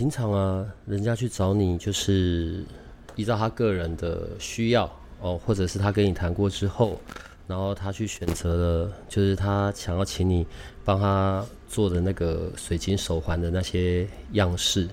[0.00, 2.64] 平常啊，人家去找你，就是
[3.16, 6.98] 依照他个人的需要哦，或者是他跟你谈过之后，
[7.46, 10.46] 然后他去选择了，就是他想要请你
[10.86, 14.88] 帮他做的那个水晶手环的那些样式。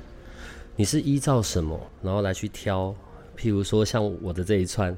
[0.75, 2.93] 你是依照什么，然后来去挑？
[3.37, 4.93] 譬如说，像我的这一串，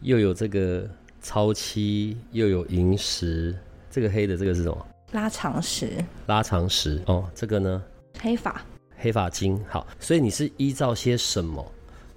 [0.00, 0.84] 又有这个
[1.20, 3.56] 超漆，又有银石，
[3.88, 4.86] 这个黑的这个是什么？
[5.12, 6.04] 拉长石。
[6.26, 7.80] 拉长石哦，这个呢？
[8.18, 8.60] 黑法。
[9.02, 11.66] 黑发晶，好，所以你是依照些什么，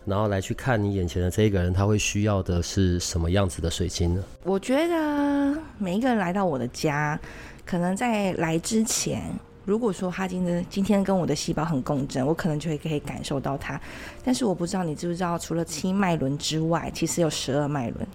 [0.06, 4.24] 然后来去看你眼前的这一个人，他会需要的是什么样子的水晶呢？
[4.44, 7.20] 我觉得每一个人来到我的家，
[7.66, 9.24] 可能在来之前，
[9.66, 13.82] 如果说他今天今天跟我的细胞很共振，我可能就会可以感受到他。
[14.24, 18.08] 但是我不知道你知不知道，除了七脉轮之外，其实有十二脉轮。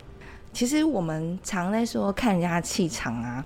[0.52, 3.44] 其实我们常在说看人家的气场啊。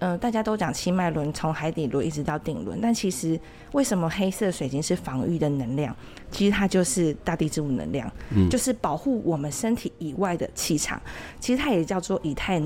[0.00, 3.38] 嗯、呃，大家都讲七脉轮从海底轮一直到顶轮，但其实
[3.72, 5.94] 为什么黑色水晶是防御的能量？
[6.30, 11.00] 其实它就是大地之母能量，嗯，就是保护我们身体以外的气场。
[11.38, 12.60] 其实它也叫做以太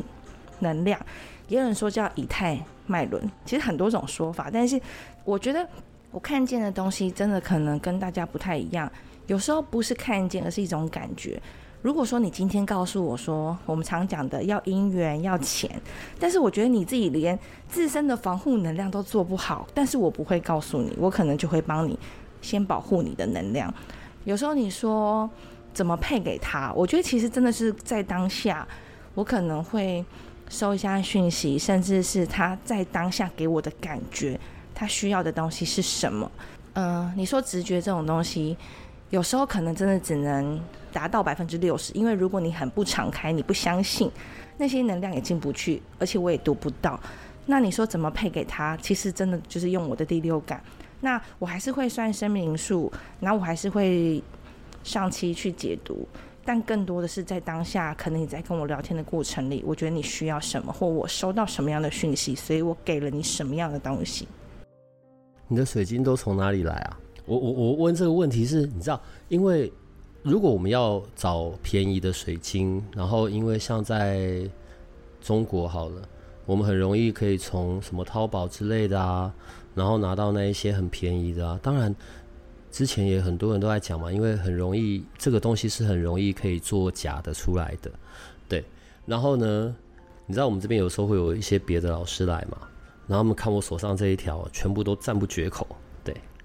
[0.61, 0.99] 能量，
[1.49, 3.31] 也有人说叫以太脉轮。
[3.45, 4.81] 其实很多种说法，但是
[5.25, 5.69] 我觉得
[6.11, 8.91] 我看见的东西真的可能跟大家不太一样。
[9.27, 11.41] 有时候不是看见，而是一种感觉。
[11.85, 15.71] 如果说你今天告诉我说，我们常讲的要姻缘要钱，
[16.19, 21.99] 但是我觉得你自己连自身的防护能量都做不好，但是我不会告诉你，我可能就会帮你
[22.41, 23.73] 先保护你的能量。
[24.25, 25.29] 有时候你说
[25.75, 28.67] 怎么配给他，我觉得其实真的是在当下，
[29.15, 30.03] 我可能会
[30.49, 34.41] 收一下讯息，甚至是他在当下给我的感觉，
[34.75, 36.33] 他需要的东西是什么？
[36.73, 38.57] 嗯、你说直觉这种东西。
[39.11, 40.59] 有时候可能真的只能
[40.95, 44.09] 达到百分之六十，因为如果你很不敞开，你不相信
[44.57, 46.99] 那些能量也进不去，而且我也读不到。
[47.45, 48.77] 那你说怎么配给他？
[48.77, 50.63] 其实真的就是用我的第六感。
[51.01, 54.23] 那我还是会算生命数，然后我还是会
[54.85, 56.07] 上期去解读，
[56.45, 64.29] 但更多的是在当下，可能你在跟我聊天的过程里，我觉得你需要什么，或我收到什么样的讯息，所以我给了你什么样的东西。
[65.49, 66.99] 你的水晶都从哪里来啊？
[67.27, 69.71] 我我我问这个问题是，你知道，因为
[70.25, 74.41] 如果我们要找便宜的水晶，然后因为像在
[75.21, 76.01] 中国好了，
[76.47, 79.31] 我们很容易可以从什么淘宝之类的啊，
[79.75, 81.61] 然后拿到那一些很便宜的啊。
[81.63, 81.95] 当然，
[82.71, 87.91] 之前也很多人都在讲嘛，因为很容易这个东西是很容易可以做假的出来的，
[88.49, 88.65] 对。
[89.05, 89.77] 然后呢，
[90.25, 92.57] 你知道我们这边有时候会有一些别的老师来嘛，
[93.07, 95.67] 然后他们看我手上这一条，全部都赞不绝口。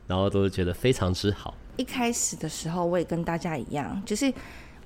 [0.09, 1.53] 然后都是觉得非常之好。
[1.77, 4.33] 一开始的时候，我也跟大家一样，就是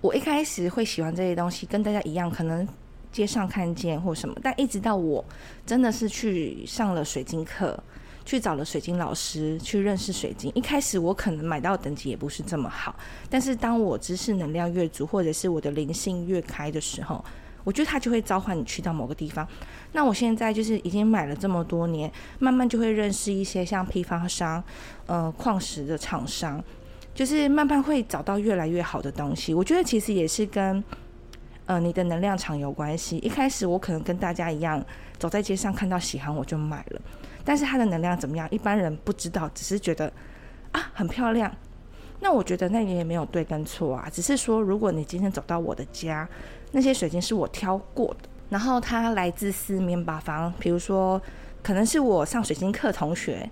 [0.02, 2.68] 我一开始会喜欢这些东西，跟大家一样，可能
[3.10, 4.36] 街上看见或什么。
[4.44, 5.24] 但一直到我
[5.66, 7.82] 真的是去上了水晶课，
[8.26, 10.52] 去找了水晶老师，去认识水晶。
[10.54, 12.94] 一开始我可能买到等级也不是这么好，
[13.30, 17.24] 但是当我知识能量越足，或者是我的灵性越开的时候，
[17.64, 19.48] 我觉得他就会召唤你去到某个地方。
[19.94, 24.64] 那我现在就是已经买了这么多年，慢慢就会认识一些像批发商、
[25.06, 26.62] 呃矿石的厂商，
[27.14, 29.54] 就是慢慢会找到越来越好的东西。
[29.54, 30.84] 我觉得其实也是跟
[31.66, 33.18] 呃你的能量场有关系。
[33.18, 34.84] 一开始我可能跟大家一样，
[35.20, 37.02] 走在街上看到喜欢我就买了，
[37.46, 38.48] 但是它的能量怎么样？
[38.50, 40.12] 一般人不知道，只是觉得
[40.72, 41.56] 啊很漂亮。
[42.20, 46.28] 那我觉得那也没有对跟错啊，只是说如果你今天走到我的家。
[46.76, 50.52] 那些水晶是我挑过的，然后它来自四面八方。
[50.60, 51.22] 比如说，
[51.62, 53.48] 可能是我上水晶课同学，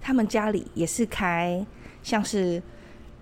[0.00, 1.66] 他们家里也是开
[2.00, 2.62] 像是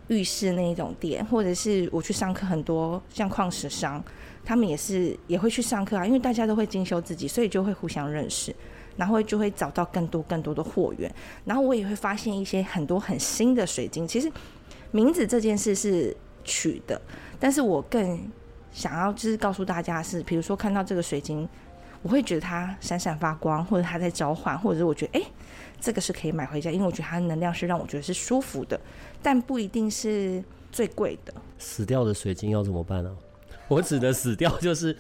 [0.09, 4.05] 浴室那一种店，或者是我去上课，很多像矿石商，
[4.45, 6.07] 他们也是也会去上课啊。
[6.07, 8.55] 因为大家都会精修自己，所以就会互相认识，
[8.99, 11.11] 然后就会找到更多更多的货源。
[11.47, 14.07] 然后我也会发现一些很多很新的水晶。
[14.07, 14.31] 其实
[14.91, 16.15] 名字这件事是
[16.45, 17.01] 取的，
[17.41, 18.31] 但是我更。
[18.73, 21.47] 想要就是告诉大家是，比如说看到这个水晶，
[22.03, 25.25] 我会觉得它闪闪发光，或者它在召唤，或者我觉得哎，
[25.79, 28.81] 这个是可以买回家，因为我觉得它的能量是让我觉得是舒服的，
[29.23, 30.43] 但不一定是
[30.73, 31.35] 最贵的。
[31.59, 33.15] 死掉的水晶要怎么办呢、
[33.69, 34.97] 我指的死掉就是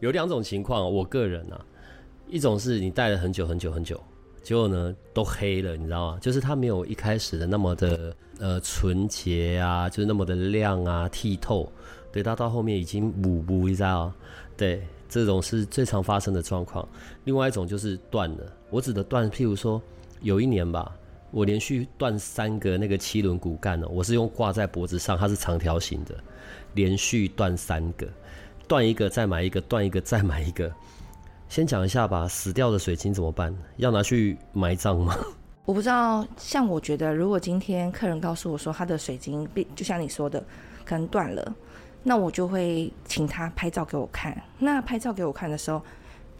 [0.00, 1.64] 有两种情况，我个人啊，
[2.26, 4.02] 一种是你戴了很久很久很久，
[4.42, 6.18] 结果呢都黑了，你知道吗？
[6.20, 11.70] 就是它没有一开始的那么的呃纯洁啊，就是那么的亮啊剔透。
[12.12, 14.14] 对，它到后面已经模糊，你知道吗？
[14.56, 16.86] 对，这种是最常发生的状况。
[17.24, 19.80] 另外一种就是断了，我指的断，譬如说
[20.20, 20.94] 有一年吧，
[21.30, 26.14] 我连续断三个那个七轮骨干哦，我是用挂在脖子上，它是长条形的，
[26.74, 28.06] 连续断三个，
[28.68, 30.70] 断一个再买一个，断一个再买一个。
[31.48, 33.54] 先讲一下吧，死掉的水晶怎么办？
[33.76, 35.16] 要拿去埋葬吗？
[35.64, 36.26] 我不知道。
[36.36, 40.42] 像我觉得，如果今天客人告诉我说他的水晶，就像你说的，
[40.84, 41.54] 可能断了，
[42.02, 44.36] 那我就会请他拍照给我看。
[44.58, 45.82] 那拍照给我看的时候，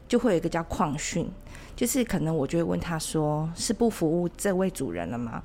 [0.08, 1.30] 就会有一个叫矿训，
[1.74, 5.42] 就是可能我就会问他说，是不服务这位主人了吗？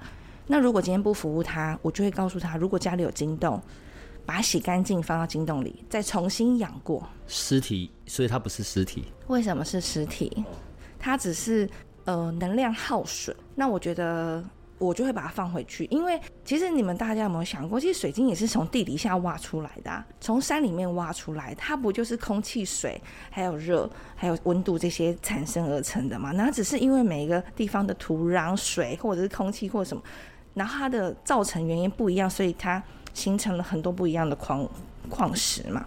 [0.48, 3.62] 那如果今天不服务他，我就会告诉他，如果家里有金洞。
[4.26, 7.02] 把它洗干净，放到金洞里，再重新养过。
[7.28, 9.06] 尸体，所以它不是尸体。
[9.28, 10.44] 为什么是尸体？
[11.00, 11.70] 它只是
[12.04, 13.34] 呃能量耗损。
[13.56, 14.44] 那我觉得
[14.78, 26.32] 我就会把它放回去，因为其实你们大家有没有想过，其实水晶也是从地底下挖出来的啊，从山里面挖出来，它不就是空气、水还有热还有温度这些产生而成的嘛？
[26.32, 30.04] 那只是因为每一个地方的土壤、水或者是空气或者什么，
[30.54, 32.82] 然后它的造成原因不一样，所以它。
[33.14, 34.70] 形成了很多不一样的矿
[35.10, 35.84] 矿石嘛，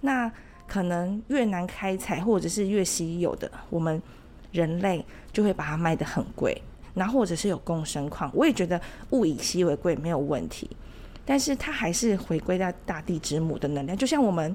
[0.00, 0.32] 那
[0.66, 4.00] 可能越难开采或者是越稀有的，我们
[4.52, 5.04] 人类
[5.34, 6.62] 就会把它卖得很贵，
[6.94, 8.80] 然后或者是有共生矿，我也觉得
[9.10, 10.68] 物以稀为贵没有问题，
[11.24, 14.54] 但是它还是回归到大地之母的能量，就像我们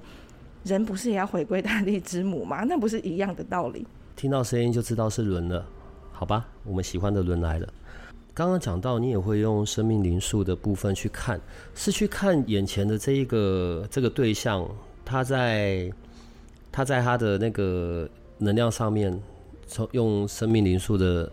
[0.63, 2.63] 人不是也要回归大地之母吗？
[2.69, 3.85] 那不是一样的道理？
[4.15, 5.65] 听到声音就知道是轮了，
[6.11, 7.67] 好吧，我们喜欢的轮来了。
[8.33, 11.41] 刚刚讲到，你也会用生命灵数的部分去看，
[11.73, 14.67] 是去看眼前的这一个这个对象，
[15.03, 15.91] 他在
[16.71, 18.07] 他在他的那个
[18.37, 19.19] 能量上面，
[19.65, 21.31] 从用生命灵数的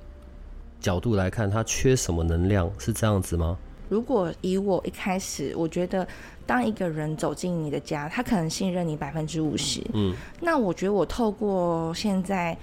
[0.84, 3.56] 角度来看，他缺什么能量，是这样子吗？
[3.88, 6.06] 如果以我一开始，我觉得
[6.44, 12.54] 当一个人走进你的家，他可能信任你百分之五十，嗯，那我觉得我透过现在。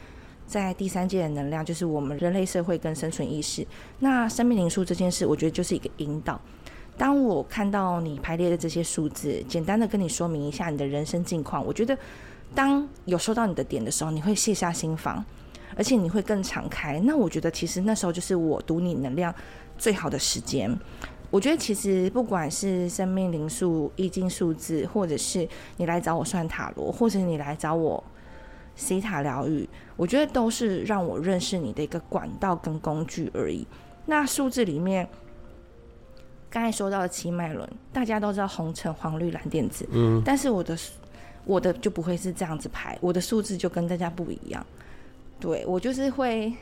[0.48, 3.66] 在第三界的能量，就是我们人类社会跟生存意识。
[4.00, 6.38] 那生命灵数这件事，我觉得就是一个引导。
[6.98, 11.98] 当我看到你排列的这些数字，简单的跟你说明一下你的人生境况，我觉得
[12.54, 15.24] 当有收到你的点的时候，你会卸下心防，
[15.82, 17.00] 而且你会更敞开。
[17.00, 19.34] 那我觉得其实那时候就是我读你能量
[19.80, 20.72] 最好的时间。
[21.32, 28.04] 我觉得其实不管是生命灵数、易经数字，或者是你来找我算塔罗，或者你来找我。
[28.76, 29.68] 西塔疗愈，
[29.98, 33.66] 我觉得都是让我认识你的一个管道跟工具而已。
[34.06, 35.10] 那数字里面，
[36.48, 40.78] 刚才说到的七脉轮，大家都知道红橙黄绿蓝靛紫，嗯，但是我的
[41.44, 44.64] 我的就不会是这样子排，我的数字就跟大家不一样。
[45.42, 46.54] 对，我就是会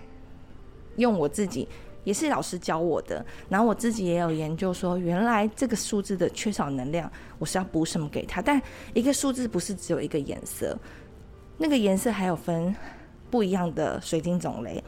[0.95, 1.67] 用我自己，
[2.05, 8.41] 也是老师教我的，然后我自己也有研究说，原来这个数字的缺少能量，我是要补什么给他。
[8.41, 8.59] 但
[8.93, 10.75] 一个数字不是只有一个颜色。
[11.57, 12.73] 那个颜色还有分
[13.29, 14.81] 不一样的水晶种类，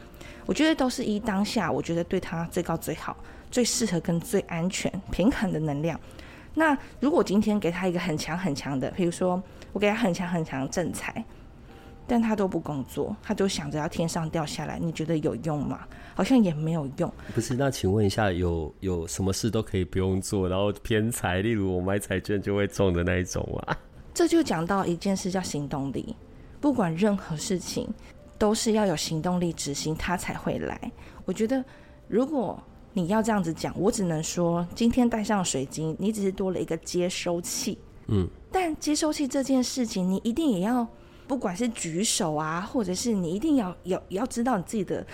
[0.46, 3.18] 我觉得都是一当下，我觉得对它最高最好、
[3.52, 6.00] 最适合跟最安全、平衡的能量。
[6.54, 9.42] 那如果今天给他一个很强很强的，比如说
[9.74, 11.24] 我给他很强很强正财，
[12.12, 15.88] 但他都不工作，他就想着要天上掉下来，你觉得有用吗？
[16.14, 17.10] 好像也没有用。
[17.34, 23.78] 不是，那请问一下，有有什么事都可以不用做，然后偏财，例如我买彩券就会中的那一种啊？
[24.14, 26.14] 这就讲到一件事，叫行动力。
[26.60, 27.88] 不管任何事情，
[28.38, 30.92] 都是要有行动力执行，它才会来。
[31.24, 31.64] 我觉得，
[32.10, 37.78] 如果你要这样子讲，我只能说，今天戴上水晶，你只是多了一个接收器。
[38.08, 40.86] 嗯，但接收器这件事情，你一定也要，
[41.32, 45.08] 不管是举手啊，或者是你一定要要要知道你自己的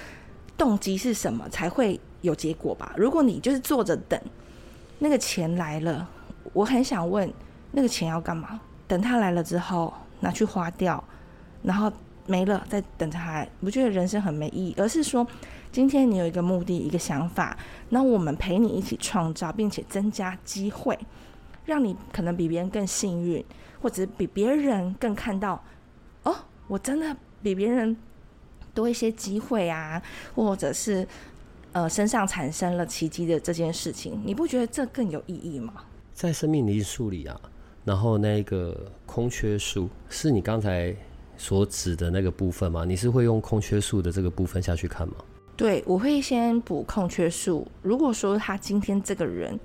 [0.57, 2.91] 动机是什么，才会有结果吧。
[2.97, 4.19] 如果你就是坐着等，
[4.97, 6.09] 那个钱来了，
[6.53, 7.31] 我很想问，
[7.71, 8.59] 那个钱要干嘛？
[8.87, 11.03] 等它来了之后，拿去花掉。
[11.61, 11.93] 然后
[12.25, 15.23] 没了，再等着他，不觉得人生很没意义，而是说，
[15.71, 17.55] 今天你有一个目的，一个想法，
[17.89, 20.97] 那我们陪你一起创造，并且增加机会，
[21.65, 23.45] 让你可能比别人更幸运，
[23.83, 25.63] 或者比别人更看到，
[26.67, 27.95] 我真的比别人
[28.73, 30.01] 多一些机会啊，
[30.35, 31.07] 或者是
[31.71, 35.73] 呃身上产生了奇迹的这件事情，你不觉得这更有意义吗？
[36.13, 37.39] 在生命灵数里啊，
[37.83, 40.95] 然后那个空缺数是你刚才。
[41.39, 42.83] 所指的那个部分吗？
[42.83, 45.13] 你是会用空缺数的这个部分下去看吗？
[45.55, 47.67] 对，我会先补空缺数。
[47.83, 49.59] 如果说他今天这个人，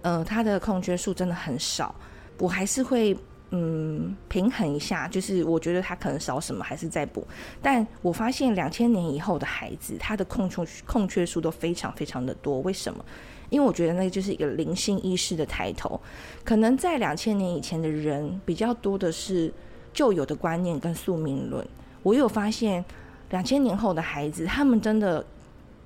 [0.00, 1.94] 呃，他的空缺数真的很少，
[2.38, 3.14] 我还是会
[3.54, 7.24] 嗯平衡一下，就是我觉得他可能少什么还是在补。
[7.62, 12.60] 但我发现两千年以后的孩子，他的空缺空缺数都非常非常的多。
[12.62, 13.04] 为什么？
[13.50, 16.00] 因为我觉得那个就是一个灵性意识的抬头。
[16.42, 19.52] 可能在两千年以前的人比较多的是
[19.92, 21.64] 旧有的观念跟宿命论。
[22.02, 22.84] 我有发现
[23.30, 25.24] 两千年后的孩子，他们真的。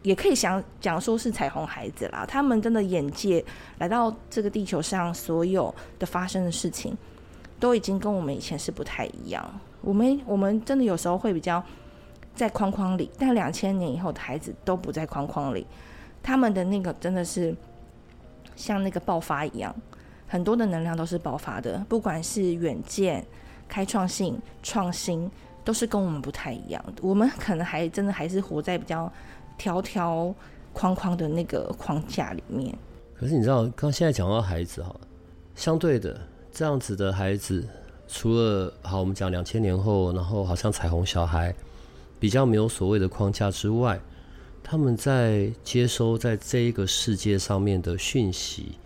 [0.03, 3.45] 也可以想讲说是彩虹孩子啦，他们真的眼界
[3.79, 6.97] 来到这个地球上，所有的发生的事情，
[7.61, 9.61] 都已经跟我们以前是不太一样。
[9.81, 11.63] 我们我们真的有时候会比较
[12.35, 15.67] 在框框里，但两千年以后的孩子都不在框框里，
[16.23, 17.55] 他们的那个真的是
[18.55, 19.75] 像那个爆发一样，
[20.27, 23.25] 很多的能量都是爆发的，不管是远见、
[23.69, 25.31] 开创性、创新，
[25.65, 26.85] 都是跟我们不太一样。
[27.01, 29.13] 我们可能还真的还是活在比较。
[29.59, 30.35] 条条
[30.75, 32.77] 框框的那个框架里面，
[33.15, 34.95] 可是你知道，刚现在讲到孩子哈，
[35.55, 36.21] 相对的
[36.57, 37.63] 这样子的孩子，
[38.09, 41.55] 除了好我们讲两千年后，然后好像彩虹小孩
[42.19, 44.01] 比较没有所谓的框架之外，
[44.65, 48.79] 他们在接收在这一个世界上面的讯息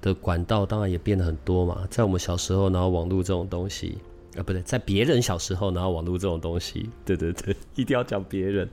[0.00, 1.86] 的管道，当然也变得很多嘛。
[1.90, 3.98] 在我们小时候，然后网络这种东西
[4.34, 8.66] 啊，不对，在别人小时候，然后网络这种东西， 对对对，一定要讲别人。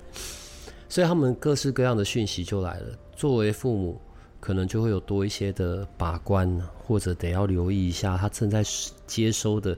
[0.88, 2.98] 所以他们各式各样的讯息就来了。
[3.18, 4.00] 作为父母，
[4.40, 8.64] 可能就会有多一些的把关呢，或者得要留意一下他正在
[9.08, 9.76] 接收的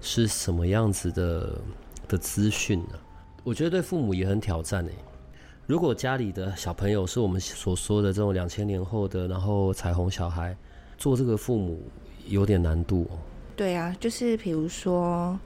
[0.00, 1.60] 是什么样子的
[2.08, 2.98] 的资讯呢？
[3.44, 4.92] 我觉得对父母也很挑战诶。
[5.66, 10.56] 如果家里的小朋友是我们所说的这种两千年后的，然后彩虹小孩，
[10.96, 11.82] 做这个父母
[12.26, 13.06] 有点难度。
[13.54, 15.38] 对啊，就是比如说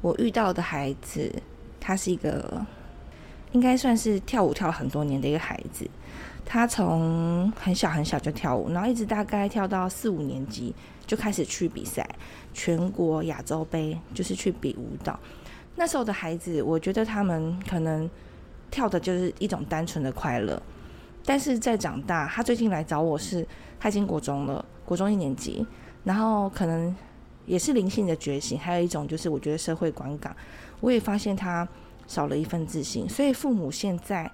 [0.00, 1.32] 我遇到的孩子，
[1.78, 2.66] 他是一个。
[3.52, 5.84] 应该算是跳舞跳很多年的一个孩子，
[6.52, 10.74] 他从很小很小就跳舞，然后一直大概跳到四五年级
[11.06, 12.04] 就开始去比赛，
[12.52, 15.16] 全国亚洲杯就是去比舞蹈。
[15.76, 18.10] 那时候的孩子，我觉得他们可能
[18.68, 20.60] 跳的就是一种单纯的快乐，
[21.24, 23.46] 但是在长大，他最近来找我是，
[23.78, 25.64] 他已经国中了，国中一年级，
[26.02, 26.92] 然后可能
[27.46, 30.34] 也是灵性的觉醒，还有一种就是我觉得社会观感，
[30.80, 31.68] 我也发现他。
[32.08, 34.28] 少了一份自信，所以父母现在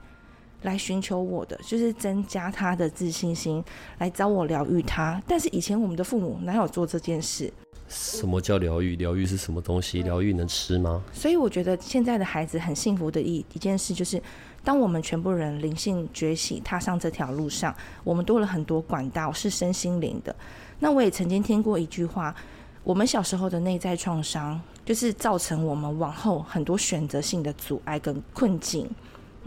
[0.67, 3.65] 来寻求我的，就是增加他的自信心，
[3.99, 5.23] 来找我疗愈他。
[5.27, 7.51] 但是以前我们的父母哪有做这件事？
[7.89, 8.97] 什么叫疗愈？
[8.97, 10.03] 疗愈是什么东西？
[10.03, 11.01] 疗愈能吃吗？
[11.13, 14.21] 所以我觉得现在的孩子很幸福的一一件事，就是
[14.65, 20.35] 当我们全部人灵性觉醒，踏上这条路上，我们多了很多管道，是身心灵的。
[20.81, 22.35] 那我也曾经听过一句话。
[22.83, 28.89] 我们小时候的内在创伤，就是造成我们往后很多选择性的阻碍跟困境。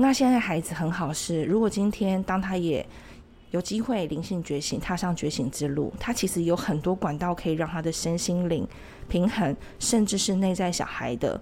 [0.01, 2.85] 那现在孩子很好是，如果今天当他也
[3.51, 8.65] 有机会灵性觉醒，踏上觉醒之路，他其实有很多管道可以让他的身心灵
[9.09, 11.37] 平衡，甚至是内在小孩的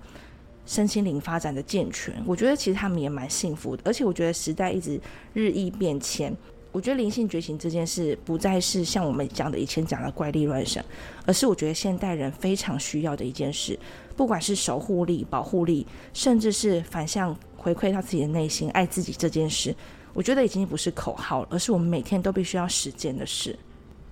[0.65, 2.11] 身心灵发展的健全。
[2.25, 4.99] 我觉得其实他们也蛮幸福的，而且我觉得时代一直
[5.33, 6.35] 日益变迁。
[6.71, 10.83] 我觉得灵性觉醒这件事不再是像我们讲的以前讲的怪力乱神，
[11.27, 13.77] 而是我觉得现代人非常需要的一件事。
[14.15, 17.35] 不管是守护力、保护力，甚至是反向
[17.67, 19.75] 回馈到自己的内心、爱自己这件事，
[20.13, 23.57] 我觉得已经不是口号了，而是我们每天都必须要实践的事。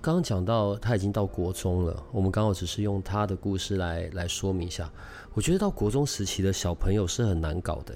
[0.02, 4.90] 刚刚讲到他已经到国中了，我们刚好只是用他的故事来来说明一下。
[5.32, 7.94] 我觉得到国中时期的小朋友是很难搞的，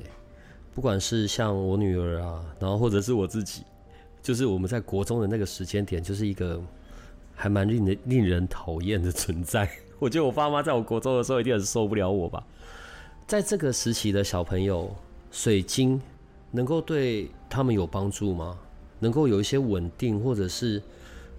[0.75, 3.63] 不管是像我女儿啊，然后或者是我自己。
[4.23, 6.59] 就是我们在国中的那个时间点，就是一个
[7.35, 9.69] 还蛮令人令人讨厌的存在。
[9.99, 12.43] 我觉得我爸妈在我国中的时候一定很受不了我吧。
[13.27, 14.95] 在这个时期的小朋友，
[15.31, 16.01] 水晶
[16.51, 18.59] 能够对他们有帮助吗？
[18.99, 20.83] 能够有一些稳定，或者是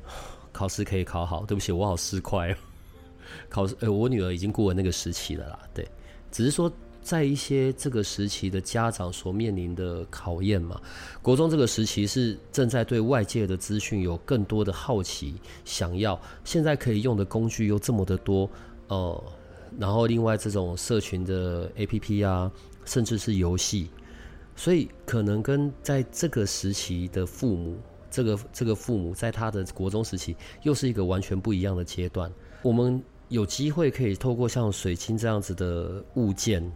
[0.52, 1.46] 考试可以考好？
[1.46, 2.56] 对不起，我好失快。
[3.50, 5.60] 考试，呃，我女儿已经过了那个时期了啦。
[5.74, 5.88] 对，
[6.32, 6.72] 只是说。
[7.04, 10.80] 在一些这个时期的家长所面临的考验嘛，
[11.20, 15.34] 国中这个时期是正在对外界的资讯有更多的好奇，
[15.66, 18.48] 想要现在可以用的工具又这么的多，
[18.88, 19.24] 呃，
[19.80, 22.52] 然后另外这种社群的 APP 啊，
[22.86, 23.90] 甚至是游戏，
[24.56, 27.78] 所以可能跟在这个时期的父母，
[28.10, 33.02] 这个这个父母在他的国中时期又是一个完全不一样的阶段，我们。
[33.32, 36.70] 有机会可以透过像水晶这样子的物件，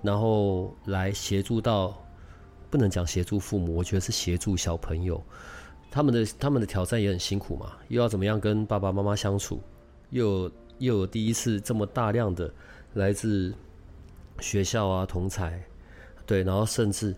[0.00, 2.02] 然后来协助到，
[2.70, 5.22] 不能讲协助父母，我觉得是协助小朋友，
[5.90, 9.60] 他们的他们的挑战也很辛苦嘛，又要怎么样跟爸爸妈妈相处，
[10.08, 12.50] 又又有第一次这么大量的
[12.94, 13.54] 来自
[14.40, 15.62] 学校啊同才，
[16.26, 17.14] 对，然后甚至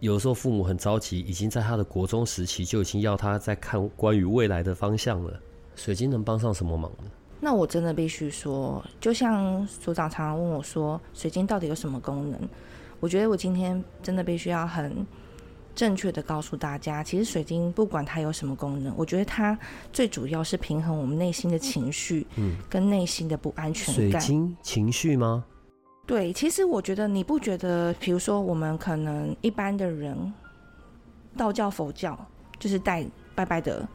[0.00, 5.40] 有时候父母很着急，已经在他的国中时期就已经要他在看关于未来的方向了，
[5.74, 7.10] 水晶能帮上什么忙呢？
[7.40, 12.40] 那我真的必须说，就像所长常常问我说，水晶到底有什么功能？
[12.98, 15.06] 我觉得我今天真的必须要很
[15.74, 19.56] 正确的告诉大家，其实水晶不管它有什么功能，我觉得它
[19.92, 24.18] 最主要是平衡我们内心的情绪，嗯，跟内心的不安全感。
[24.18, 25.44] 水晶情绪吗？
[26.06, 30.32] 对，其实我觉得你不觉得，比如说我们可能一般的人，
[31.36, 32.16] 道教、佛教
[32.60, 33.86] 就是带拜拜的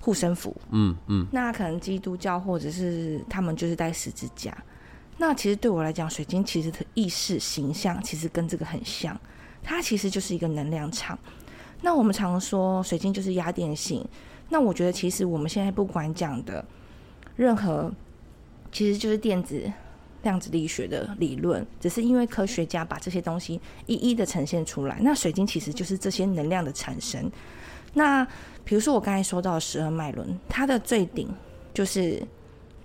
[0.00, 4.56] 护身符，嗯嗯，那可能基督教或者是他们就是带十字架。
[5.18, 9.18] 那其实对我来讲，水晶其实的意识形象其实跟这个很像，
[9.60, 11.18] 它其实就是一个能量场。
[11.82, 14.06] 那我们常说水晶就是压电性，
[14.48, 16.64] 那我觉得其实我们现在不管讲的
[17.34, 17.92] 任何，
[18.70, 19.68] 其实就是电子。
[20.26, 24.98] 量子力学的理论，只是因为科学家把这些东西一一的呈现出来。
[25.00, 27.30] 那水晶其实就是这些能量的产生。
[27.94, 28.26] 那
[28.64, 31.32] 比如说我刚才说到十二脉轮，它的最顶
[31.72, 32.20] 就是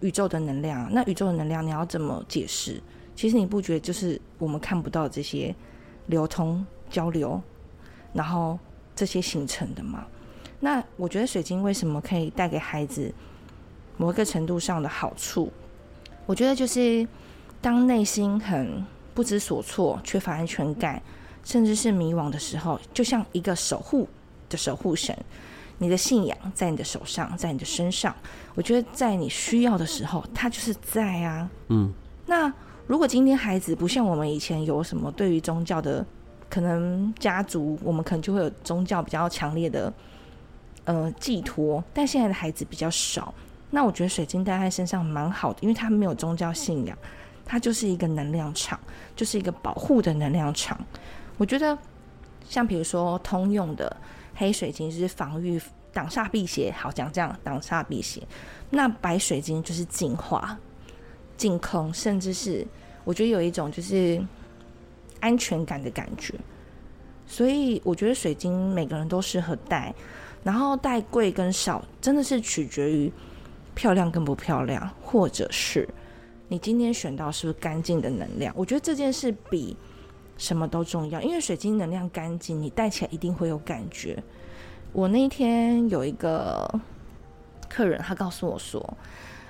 [0.01, 0.87] 宇宙的能量。
[0.93, 2.79] 那宇宙的能量你要怎么解释？
[3.15, 5.53] 其实你不觉得就是我们看不到这些
[6.05, 7.41] 流通交流，
[8.13, 8.59] 然后
[8.95, 10.05] 这些形成的吗？
[10.59, 13.11] 那我觉得水晶为什么可以带给孩子
[13.97, 15.51] 某一个程度上的好处？
[16.27, 17.07] 我觉得就是。
[17.61, 21.01] 当内心很不知所措、缺乏安全感，
[21.43, 24.07] 甚至是迷惘的时候，就像一个守护
[24.49, 25.15] 的守护神，
[25.77, 28.15] 你的信仰在你的手上，在你的身上。
[28.55, 31.49] 我觉得在你需要的时候，他就是在啊。
[31.67, 31.93] 嗯。
[32.25, 32.51] 那
[32.87, 36.05] 如果今天孩子不像我们以前有什么对于宗教的
[36.49, 39.93] 可能，家族我们可能就会有宗教比较强烈的
[40.85, 43.33] 呃寄托，但现在的孩子比较少。
[43.69, 46.97] 那我觉得水晶戴在身上蛮好的，因为他没有宗教信仰。
[47.45, 48.79] 它就是一个能量场，
[49.15, 50.79] 就是一个保护的能量场。
[51.37, 51.77] 我觉得，
[52.47, 53.95] 像比如说通用的
[54.35, 55.59] 黑水晶就是防御、
[55.91, 56.71] 挡煞、辟邪。
[56.71, 58.21] 好，讲这样挡煞辟邪。
[58.69, 60.57] 那白水晶就是净化、
[61.35, 62.65] 净空，甚至是
[63.03, 64.23] 我觉得有一种就是
[65.19, 66.33] 安全感的感觉。
[67.27, 69.93] 所以我觉得水晶每个人都适合戴，
[70.43, 73.11] 然后戴贵跟少真的是取决于
[73.73, 75.87] 漂亮跟不漂亮，或者是。
[76.51, 78.53] 你今天选到是不是干净的能量？
[78.57, 79.73] 我觉得这件事比
[80.37, 84.21] 什么都重要，因为水晶能量干净，你戴起来一定会有感觉。
[84.91, 86.69] 我那天有一个
[87.69, 88.97] 客人，他告诉我说：“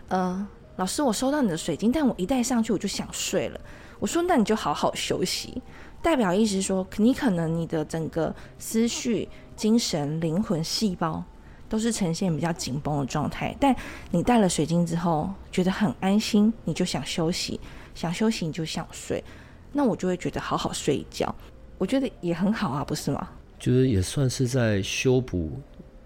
[0.09, 3.59] 呃，老师，我收到你的水晶，但我一戴上去我就想睡了。”
[3.99, 5.59] 我说：“那你就好好休息。”
[6.03, 11.23] 代表意思说，你可能你的整个思绪、精神、灵魂、细胞。
[11.71, 13.73] 都是呈现比较紧绷的状态，但
[14.11, 17.57] 你戴了水晶之后，觉得很安心，你就想休息，
[17.95, 19.23] 想休息你就想睡，
[19.71, 21.33] 那我就会觉得好好睡一觉，
[21.77, 23.25] 我觉得也很好啊，不是吗？
[23.57, 25.49] 就是也算是在修补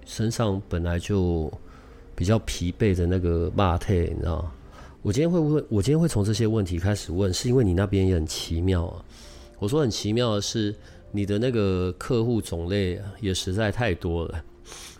[0.06, 1.52] 身上本来就
[2.14, 4.52] 比较疲惫的那个肉体，你知道吗？
[5.02, 9.04] 我今天会问，我今天会从这些问题开始问，是因为你那边也很奇妙啊。
[9.58, 10.76] 我说很奇妙的是，
[11.12, 14.44] 你的那个客户种类也实在太多了。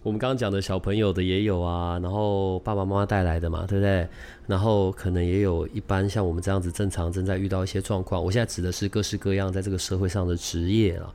[0.06, 4.08] 我们刚刚讲的小朋友的也有啊，然后爸爸妈妈带来的嘛，对不对？
[4.46, 8.24] 然后可能也有一般像我们这样子正常正在遇到一些状况。
[8.24, 11.12] 我现在指的是各式各样在这个社会上的职业啊。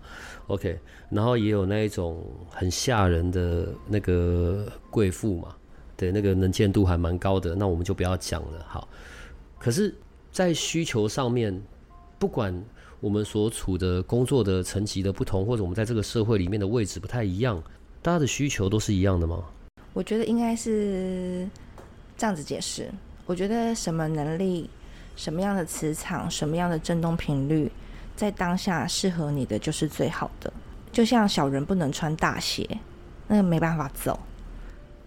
[0.48, 0.76] OK，
[1.08, 5.54] 然后也有那一种很吓人的那个贵妇嘛，
[5.96, 8.66] 对，那个能见度还蛮高的，那我们就不要讲了。
[8.66, 8.88] 好，
[9.60, 9.94] 可是，
[10.32, 11.62] 在需求上面，
[12.18, 12.52] 不管
[12.98, 17.62] 我们所处的工作的层级的不同，或者我们在这个社会里面的位置不太一样。
[18.02, 19.44] 大家的需求都是一样的吗？
[19.92, 21.46] 我觉得应该是
[22.16, 22.90] 这样子解释。
[23.26, 24.70] 我觉得什么能力、
[25.16, 27.70] 什么样的磁场、什么样的振动频率，
[28.16, 30.50] 在当下适合你的就是最好的。
[30.90, 32.66] 就像小人不能穿大鞋，
[33.28, 34.18] 那个没办法走，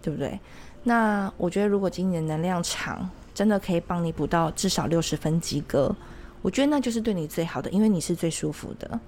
[0.00, 0.38] 对不对？
[0.84, 5.94] 那我觉得如果今年能量场真的可以帮你补到至少六十分及格，
[6.42, 9.00] 我觉得那就是对你最好的，因为你是最舒服的。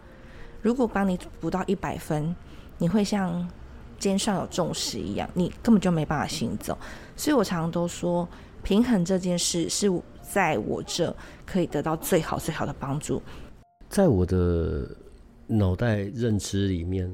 [0.60, 2.34] 如果帮你补到一百分，
[2.78, 3.48] 你会像。
[3.98, 6.76] 肩上有重石一样，你根本就没办法行走。
[7.16, 8.28] 所以我常常都说，
[8.62, 13.22] 平衡这件事是在我这可以得到最好最好的帮助。
[13.88, 14.88] 在我的
[15.46, 17.10] 脑袋认知里面，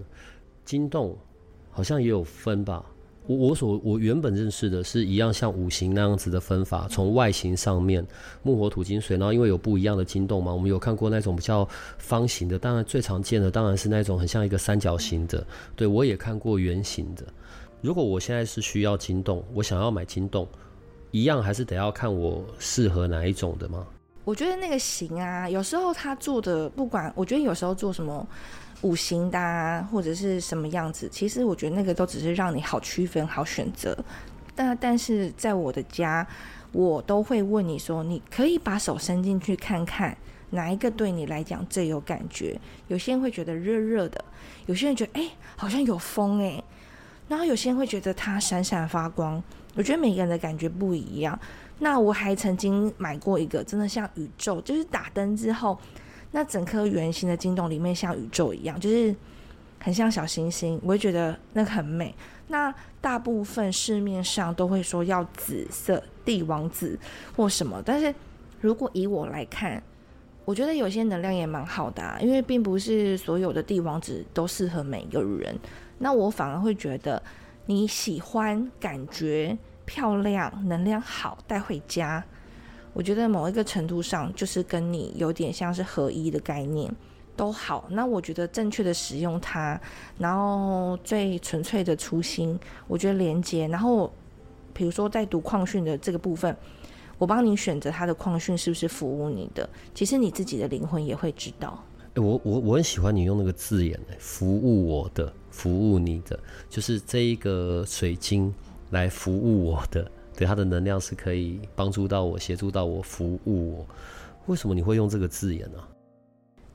[0.64, 1.16] 惊动
[1.71, 2.85] 好像也有分吧。
[3.26, 8.04] 我我所我原本认识的是一样像五行那样子的分法，从外形上面
[8.42, 11.66] 木火土金水，然后因为有不一样的金洞嘛，我们有看过那种比较
[11.98, 17.24] 方形的，当然最常见的当然是那种很像一个三角形的，对，我也看过圆形的。
[17.80, 20.48] 如果我现在是需要金洞，我想要买金洞，
[21.12, 23.87] 一样还是得要看我适合哪一种的吗？
[24.24, 28.26] 我觉得那个形啊，有时候他做的不管，我觉得有时候做什么。
[28.83, 33.97] 五行的，或者是什么样子，其实我觉得那个都只是让你好区分、好选择。
[34.55, 36.27] 但但是在我的家，
[36.73, 40.16] 我都会问你说，你可以把手伸进去看看，
[40.51, 42.61] 哪一个对你来讲最有感觉？
[42.88, 44.25] 有些人会觉得热热的，
[44.66, 46.62] 有些人觉得哎、好像有风哎、
[47.29, 49.42] 然后有些人会觉得它闪闪发光。
[49.75, 51.38] 我觉得每个人的感觉不一样。
[51.79, 55.79] 那我还曾经买过一个，真的像宇宙，就是打灯之后，
[56.33, 59.14] 那整颗圆形的晶洞里面像宇宙一样，就是
[59.79, 60.81] 很像小星星。
[60.83, 62.12] 我会觉得那个很美。
[62.49, 66.99] 那大部分市面上都会说要紫色帝王紫
[67.37, 68.12] 或什么，但是
[68.61, 69.83] 如果以我来看，
[70.45, 75.57] 我觉得有些能量也蛮好的啊，因为并不是所有的帝王紫都适合每一个人。
[75.99, 77.23] 那我反而会觉得
[77.66, 79.57] 你喜欢感觉。
[79.85, 82.25] 漂亮，能量好，带回家。
[82.92, 86.94] 我觉得某一个程度上，就是跟你有点像是合一的概念，
[87.37, 87.87] 都好。
[87.90, 89.81] 那我觉得正确的使用它，
[90.18, 93.66] 然后最纯粹的初心，我觉得连接。
[93.68, 94.12] 然后，
[94.72, 96.57] 比如说在读矿训的这个部分，
[97.18, 101.83] 我帮你选择它的矿训是不是服务你的，其实你自己的灵魂也会知道。
[102.14, 108.52] 欸、我我我很喜欢你用那个字眼，服务我的，服务你的，就是这一个水晶。
[108.90, 113.87] 来服务我的，对，它的能量是可以帮助到我、协助到我、服务我。
[114.47, 115.79] 为什么你会用这个字眼呢？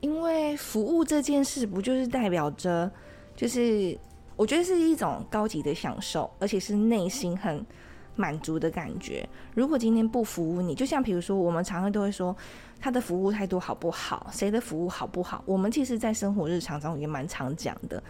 [0.00, 2.90] 因为服务这件事，不就是代表着，
[3.34, 3.98] 就是
[4.36, 7.66] 我觉得是一种高级的享受，而且是内心很
[8.14, 9.28] 满足的感觉。
[9.54, 12.34] 如果今天不服务你，就像比如说，我们常常都会说
[12.78, 15.42] 他的服务态度好不好，谁的服务好不好？
[15.44, 18.00] 我们其实，在生活日常中也蛮常讲的，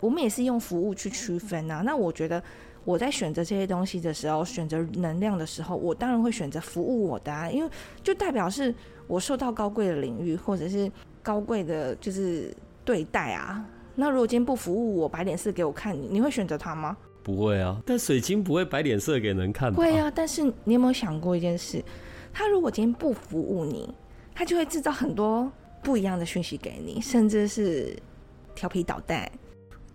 [0.00, 1.82] 我们也是用服务去区分啊。
[1.84, 2.42] 那我觉得。
[2.86, 7.70] 我在选择这些东西的时候，选择能量的时候，我当然会选择服务我的啊，因为
[8.00, 8.72] 就代表是
[9.08, 13.62] 我受到高贵的领域，或者是高贵的，就是对待啊。
[13.96, 16.96] 那如果今天不服务我，摆脸色给我看，你你会选择他吗？
[17.24, 19.74] 不会啊，但水晶不会摆脸色给人看。
[19.74, 21.82] 会啊，但是你有没有想过一件事？
[22.32, 23.92] 他如果今天不服务你，
[24.32, 25.50] 他就会制造很多
[25.82, 27.96] 不一样的讯息给你，甚至是
[28.54, 29.28] 调皮捣蛋。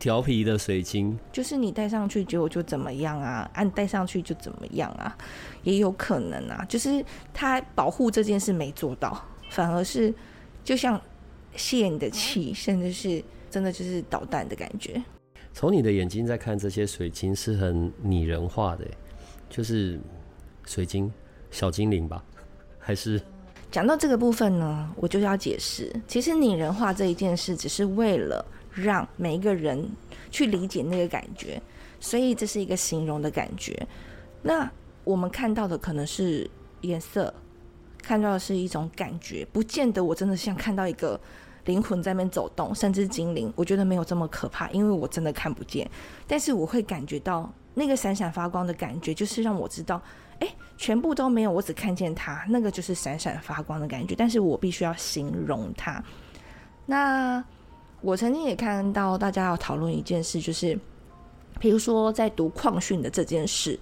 [0.02, 3.48] 调皮的水晶，就是你戴上去，结果就怎么样啊？
[3.54, 5.16] 按戴上去就怎么样啊？
[5.62, 10.12] 也有可能啊，就是他保护这件事没做到，反而是
[10.64, 11.00] 就像
[11.56, 15.00] 泄你的气，甚至是真的就是捣蛋的感觉。
[15.54, 18.84] 从你的眼睛在看这些水晶是很拟人化的，
[19.52, 20.00] 就是
[20.66, 21.14] 水晶
[21.52, 22.24] 小精灵吧？
[22.80, 23.22] 还是？
[23.70, 28.44] 讲到这个部分呢，我就要解释，其实拟人化这一件事，只是为了。
[28.84, 29.90] 让每一个人
[30.30, 31.62] 去理解那个感觉，
[32.00, 33.88] 所以这是一个形容的感觉。
[34.42, 34.70] 那
[35.04, 36.50] 我们看到的可能是
[36.82, 37.34] 颜色，
[38.02, 41.20] 看到的是一种感觉，不见得我真的像看到一个
[41.66, 43.52] 灵魂在那边走动，甚至精灵。
[43.56, 45.90] 我觉得没有这么可怕，因为我真的看不见。
[46.28, 50.02] 但是我会感觉到那个闪闪发光的感觉，就是让我知道，
[50.40, 54.16] 哎，全部都没有，我只看见它，那个就是闪闪发光的感觉。
[54.16, 56.04] 但是我必须要形容它。
[56.86, 57.44] 那。
[58.02, 60.78] 我曾经也看到大家要讨论一件事，就是，
[61.60, 63.80] 比如说在读矿训的这件事，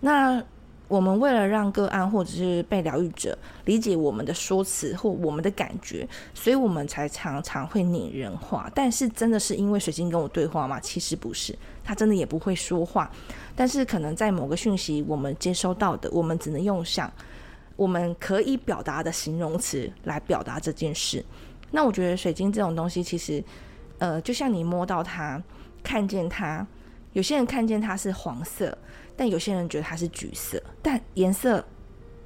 [0.00, 0.42] 那
[0.86, 8.70] 我们为了让个案或者是被疗愈者理解我们的说辞或我们的感觉，所以我们才常常会拟人化。
[8.74, 10.78] 但是真的是因为水晶跟我对话吗？
[10.80, 13.10] 其实不是，他真的也不会说话。
[13.56, 17.10] 但是可能在某个讯息我们接收到的，我们只能用上
[17.76, 21.24] 我们可以表达的形容词来表达这件事。
[21.74, 23.42] 那我觉得水晶这种东西，其实，
[23.98, 25.42] 呃，就像你摸到它、
[25.82, 26.64] 看见它，
[27.14, 28.78] 有些人看见它是黄色，
[29.16, 30.62] 但有些人觉得它是橘色。
[30.80, 31.64] 但颜色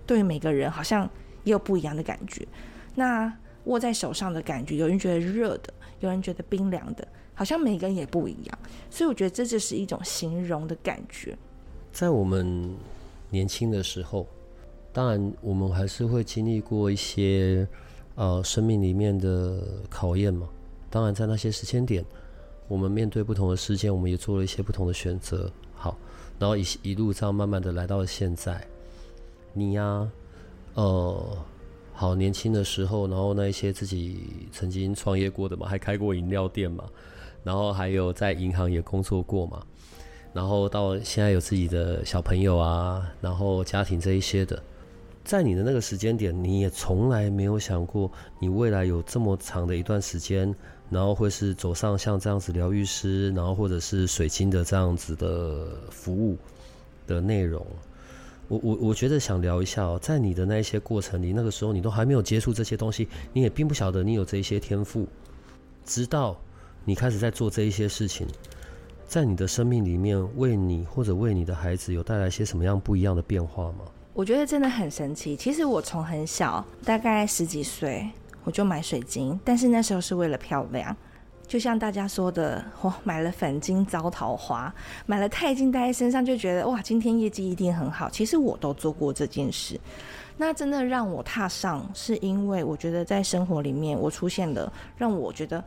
[0.04, 1.08] 对于每个人好像
[1.44, 2.46] 也有不一样的感觉。
[2.94, 3.32] 那
[3.64, 8.58] 握在手上的感觉，有人觉得热的，有人觉得冰凉的，好像每个人也不一样。
[8.90, 11.34] 所以我觉得这就是一种形容的感觉。
[11.90, 12.76] 在我们
[13.30, 14.26] 年轻的时候，
[14.92, 17.66] 当然我们还是会经历过一些。
[18.18, 20.48] 呃，生命里面的考验嘛，
[20.90, 22.04] 当然在那些时间点，
[22.66, 25.48] 我们面对不同的事件，我们也做了一些不同的选择。
[25.72, 25.96] 好，
[26.36, 28.60] 然后一一路这样慢慢的来到了现在。
[29.52, 30.10] 你呀、
[30.74, 31.38] 呃，
[31.92, 36.86] 好年轻的时候，然后那一些自己曾经创业过的嘛，还开过饮料店嘛，
[37.44, 39.64] 然后还有在银行也工作过嘛，
[40.32, 44.60] 然后到现在有自己的小朋友啊，然后家庭这一些的。
[45.28, 50.54] 在你的那个时间点，你也从来没有想过，你未来有这么长的一段时间，
[50.88, 56.34] 然后会是走上像这样子疗愈师，然后或者是水晶的这样子的服务
[57.06, 57.62] 的内容。
[58.48, 65.06] 我我我觉得想聊一下哦，在你的那一些过程里，那个时候你都还没有接触这些东西，你也并不晓得你有这一些天赋，
[65.84, 66.40] 直到
[66.86, 68.26] 你开始在做这一些事情，
[69.06, 73.80] 在你的生命里面，为你或者为你的孩子有带来些什么样不一样的变化吗？
[74.18, 75.36] 我觉得真的很神奇。
[75.36, 78.10] 其实我从很小，大概十几岁，
[78.42, 80.96] 我就买水晶，但是那时候是为了漂亮。
[81.46, 84.74] 就像大家说的，我买了粉晶招桃花，
[85.06, 88.10] 买了钛金戴在身上就觉得哇，今天业绩一定很好。
[88.10, 89.78] 其实我都做过这件事。
[90.36, 95.62] 那真的让我踏上，是因为我觉得在生活里面我出现了让我觉得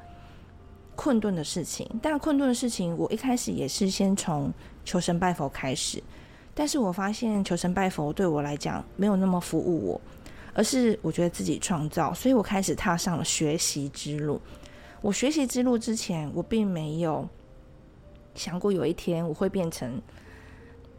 [0.98, 1.90] 困顿的事情。
[2.02, 4.52] 但困顿的事情，我一开始也是先从
[4.84, 6.04] 求神拜佛开始，
[6.54, 10.02] 但是我发现求神拜佛对我来讲没有那么服务我，
[10.54, 14.40] 而是我觉得自己创造，所以我开始踏上了学习之路。
[15.02, 17.28] 我学习之路之前，我并没有
[18.36, 20.00] 想过有一天我会变成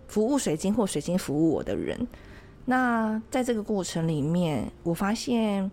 [0.08, 2.06] 服务水晶或水晶服务我的人。
[2.64, 5.70] 那在这个过程里面，我发现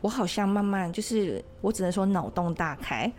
[0.00, 3.10] 我好像慢慢就是，我只能说脑洞大开，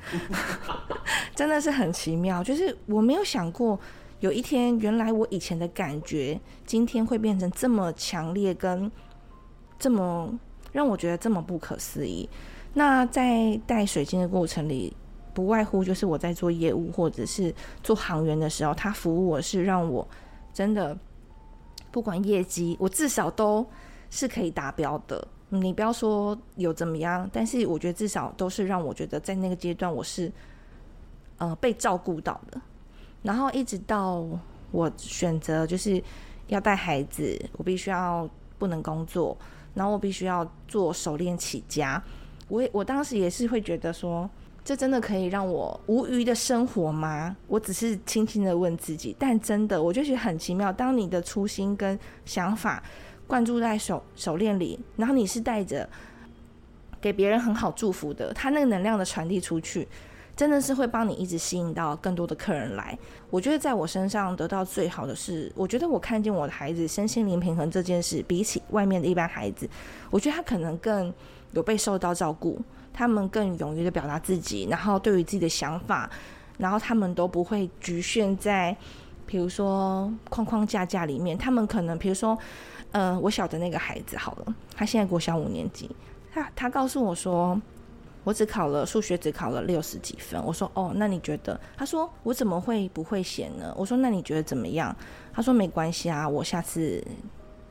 [1.35, 2.43] 真的是很奇妙。
[2.43, 3.79] 就是我没有想过
[4.19, 8.91] 有一天，原来我以前的感觉，今天会变成这么强烈，跟
[9.77, 10.29] 这么
[10.73, 12.29] 让我觉得这么不可思议。
[12.73, 14.95] 那在带水晶的过程里，
[15.33, 20.05] 不外乎就是我在做业务或者是做行员的时候，他服务我是让我
[20.53, 20.97] 真的
[21.91, 23.65] 不管业绩，我至少都
[24.09, 25.25] 是可以达标的。
[25.47, 30.31] 你不要说有怎么样，但是我觉得至少都是让我觉得在那个阶段我是
[31.37, 32.61] 呃被照顾到的。
[33.21, 34.25] 然后一直到
[34.71, 36.01] 我选择就是
[36.47, 39.37] 要带孩子，我必须要不能工作，
[39.73, 42.01] 然后我必须要做手链起家。
[42.47, 44.29] 我我当时也是会觉得说，
[44.63, 47.35] 这真的可以让我无余的生活吗？
[47.47, 50.71] 我只是轻轻的问自己，但真的，我就觉得很奇妙。
[50.71, 52.81] 当你的初心跟想法
[53.27, 55.87] 灌注在手手链里，然后你是带着
[56.99, 59.87] 给别人很好祝福的，他那个能量的传递出去，
[60.39, 62.97] 真的是会帮你一直吸引到更多的客人来。
[63.29, 69.69] 我觉得在我身上得到最好的是，我觉得我看见我的孩子身心灵平衡这件事，比起外面的一般孩子，
[70.09, 71.13] 我觉得他可能更。
[71.53, 72.61] 有被受到照顾，
[72.93, 76.07] 他们更勇于的表达自己，然后对于自己的想法，
[76.59, 78.77] 然后他们都不会局限在，
[79.25, 81.35] 比如说框框架架里面。
[81.35, 82.37] 他们可能，比如说，
[82.91, 85.89] 呃，我小的那个孩子好了，他现在国小五年级，
[86.31, 87.59] 他他告诉我说，
[88.23, 90.43] 我只考了数学，只考了六十几分。
[90.43, 91.59] 我说，哦，那你觉得？
[91.77, 93.73] 他说，我怎么会不会写呢？
[93.77, 94.95] 我说，那你觉得怎么样？
[95.33, 97.03] 他说，没关系啊，我下次。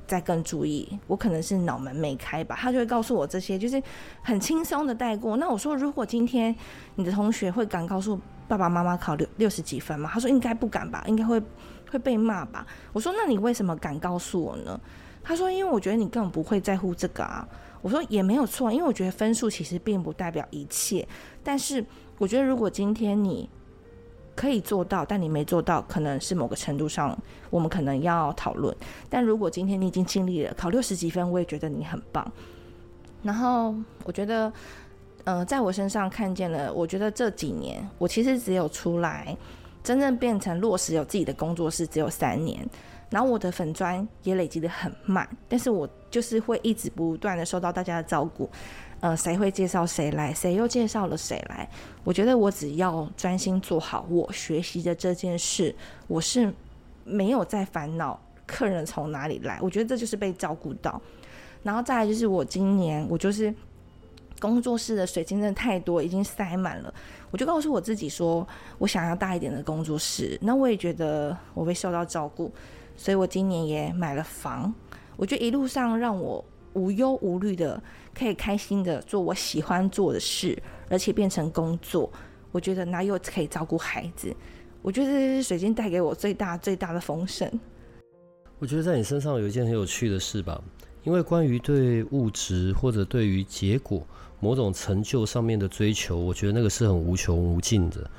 [0.06, 3.82] 再更注意，我可能是脑门没开吧，他就会告诉我这些，就是
[4.22, 5.37] 很轻松的带过。
[5.37, 6.56] 那我说，如果今天
[6.94, 10.08] 你的同学会敢告诉爸爸妈妈考六六十几分吗？
[10.11, 11.38] 他说应该不敢吧，应该会
[11.90, 12.66] 会被骂吧。
[12.94, 14.80] 我说那你为什么敢告诉我呢？
[15.22, 17.46] 他说因为我觉得你根本不会在乎这个啊。
[17.83, 21.07] 我说也没有错，因为我觉得分数其实并不代表一切，
[21.43, 21.85] 但是
[22.19, 23.49] 我觉得如果今天你。
[24.38, 27.19] 可以做到，但你没做到，可能是某个程度上，
[27.51, 28.73] 我们可能要讨论。
[29.11, 32.25] 但如果今天你已经尽力了，考六十几分，我也觉得你很棒。
[33.25, 34.53] 然后我觉得，
[35.25, 39.37] 呃，在我身上看见了，我觉得这几年我其实只有出来
[39.83, 42.64] 真正变成落实有自己的工作室只有三年，
[43.11, 48.49] 然后我的粉砖也累积得很慢，但是我就是会一直不断的受到大家的照顾。
[49.01, 50.35] 呃，谁会介绍谁来？
[50.35, 51.68] 谁又介绍了谁来？
[52.03, 55.73] 我觉得我只要专心做好我学习的这件事，
[56.09, 56.53] 我是
[57.05, 59.59] 没有在烦恼客人从哪里来。
[59.62, 61.01] 我觉得这就是被照顾到。
[61.62, 63.55] 然后再来就是我今年我就是
[64.40, 66.92] 工作室的水晶真的太多，已经塞满了。
[67.31, 68.44] 我就告诉我自己说，
[68.79, 70.37] 我想要大一点的工作室。
[70.42, 72.51] 那我也觉得我会受到照顾，
[72.98, 74.70] 所以我今年也买了房。
[75.16, 77.82] 我觉得一路上让我无忧无虑的。
[78.14, 82.11] 可以开心的做我喜欢做的事，而且变成工作。
[82.50, 84.34] 我觉得那又可以照顾孩子。
[84.82, 87.48] 我觉得这是水晶带给我最大最大的丰盛。
[88.58, 90.61] 我觉得在你身上有一件很有趣的事吧，
[91.04, 94.04] 因为关于对物质或者对于结果
[94.40, 98.11] 某种成就上面的追求，我觉得那个是很无穷无尽的。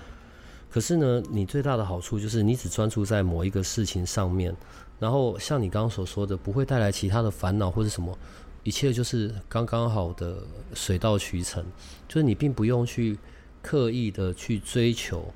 [0.70, 4.56] 可是呢，你最大的好处就是你只专注在某一个事情上面，
[5.00, 8.18] 然后像你刚刚所说的，不会带来其他的烦恼或者什么。
[8.62, 11.64] 一切就是刚刚好的水到渠成，
[12.10, 13.18] 就是你并不用去
[13.62, 15.34] 刻意的去追求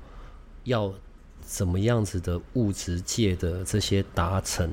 [0.64, 0.92] 要
[1.40, 4.70] 怎么样子的物质界的这些达成。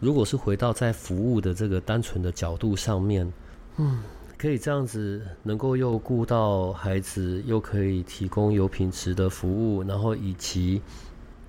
[0.00, 3.32] 如果是回到在服务的这个单纯的角度上面，
[3.78, 4.00] 嗯，
[4.38, 10.80] 可以这样子能够又顾到孩子，又可以提供有品质的服务，然后以及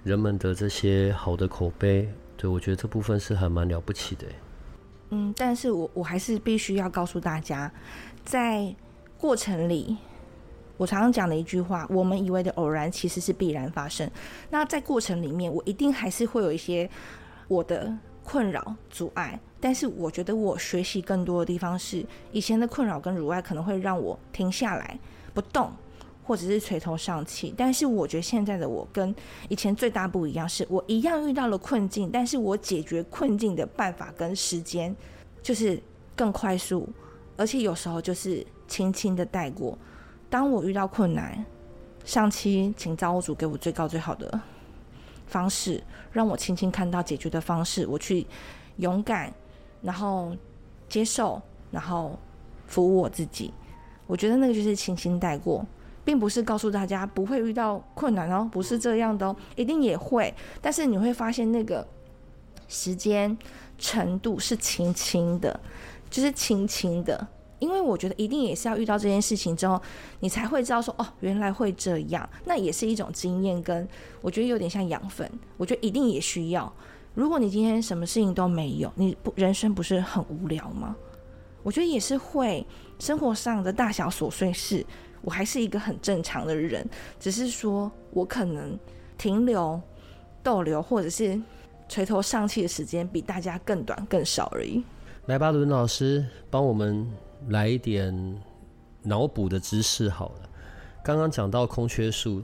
[0.03, 4.25] 人们的这些好的口碑，对，我觉得这部分是还蛮了不起的。
[5.11, 7.71] 嗯，但是我我还是必须要告诉大家，
[8.25, 8.75] 在
[9.19, 9.95] 过程里，
[10.75, 14.09] 我常常讲的一句话：我们以为的偶然，其实是必然发生。
[14.49, 16.89] 那在过程里面，我一定还是会有一些
[17.47, 17.95] 我的
[18.29, 19.39] 困扰、阻碍。
[19.59, 24.99] 但是我觉得我学习更多的地方是，以前的困扰跟阻碍可能会让我停下来
[25.33, 25.71] 不动，
[26.23, 27.51] 或者是垂头丧气。
[27.57, 29.13] 但是我觉得现在的我跟
[29.47, 34.95] 以前最大不一样，是我一样遇到了困境，但是我解决困境的办法跟时间
[35.41, 35.81] 就是
[36.15, 36.87] 更快速，
[37.35, 39.75] 而且有时候就是轻轻的带过。
[40.29, 41.43] 当我遇到困难，
[42.05, 44.39] 上期请造物主给我最高最好的
[45.29, 48.25] 方式，让我轻轻看到解决的方式，我去
[48.77, 49.31] 勇敢，
[49.81, 50.35] 然后
[50.89, 52.17] 接受，然后
[52.67, 53.53] 服务我自己。
[54.07, 55.63] 我觉得那个就是轻轻带过，
[56.03, 60.33] 并不是告诉大家不会遇到困难哦，不是这样的哦，一定也会。
[60.59, 61.87] 但是你会发现那个
[62.67, 63.37] 时间
[63.77, 65.59] 程度是轻轻的，
[66.09, 67.27] 就是轻轻的。
[67.59, 69.81] 因为我觉得一定也是要遇到这件事情之后，
[70.19, 72.27] 你才会知道说哦，原来会这样。
[72.45, 73.87] 那也是一种经验，跟
[74.21, 75.29] 我觉得有点像养分。
[75.57, 76.71] 我觉得一定也需要。
[77.13, 80.95] 如果你今天什么事情都没有，你不人生不是很无聊吗？
[81.61, 82.65] 我觉得也是会。
[82.99, 84.85] 生活上的大小琐碎事，
[85.21, 86.85] 我还是一个很正常的人，
[87.17, 88.77] 只是说我可能
[89.17, 89.81] 停留、
[90.43, 91.41] 逗留或者是
[91.87, 94.83] 垂头丧气的时间比大家更短更少而已。
[95.27, 97.09] 来吧，伦老师，帮我们。
[97.47, 98.41] 来一点
[99.01, 100.49] 脑补的知识好了。
[101.03, 102.43] 刚刚讲到空缺数，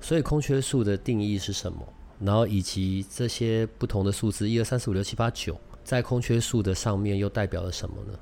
[0.00, 1.78] 所以空缺数的定义是什么？
[2.20, 8.18] 然后以及这些不同的数字，一二三四五六七八九，在空缺数的上面又代表了什么呢？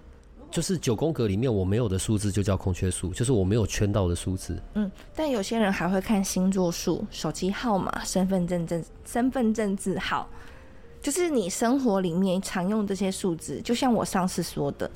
[0.51, 4.63] 就是九宫格里面我没有的数字就叫空缺数，就是我没有圈到的数字。
[4.75, 10.29] 嗯，但有些人还会看星座数、手机号码、身份证证、身份证字号，
[11.01, 13.61] 就是你生活里面常用这些数字。
[13.63, 14.91] 就像我上次说的。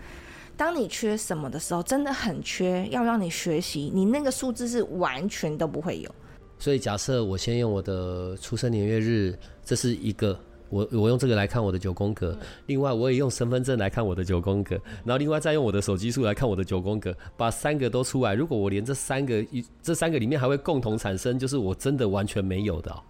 [0.61, 6.15] 当你缺什么的时候，真的很缺，要让你学习，你那个数字是完全都不会有。
[6.59, 12.37] 所以假设我先用我的出生年月日，这是一个，我我用这个来看我的九宫格。
[12.67, 18.35] 另外，我也用身份证来看我的九宫格，然后另外再用我的手机数来看我的九宫格，把三个都出来。
[18.35, 23.03] 如果我连这三个一这三个里面还会共同产生，就是我真的完全没有的喔。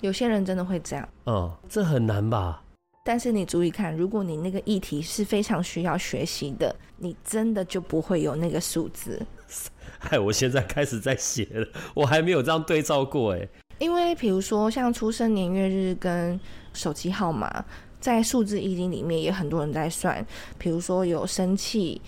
[0.00, 1.06] 有些人真的会这样。
[1.26, 2.62] 嗯，这很难吧？
[3.08, 9.18] 但是你注意看，如果你那个议题是非常需要学习的，你真的就不会有那个数字。
[10.10, 13.48] 哎，我现在开始在写了，我还没有这样对照过哎。
[13.78, 16.38] 因为比如说像出生年月日跟
[16.74, 17.64] 手机号码，
[17.98, 20.22] 在数字易经里面也很多人在算，
[20.58, 21.98] 比如说有生气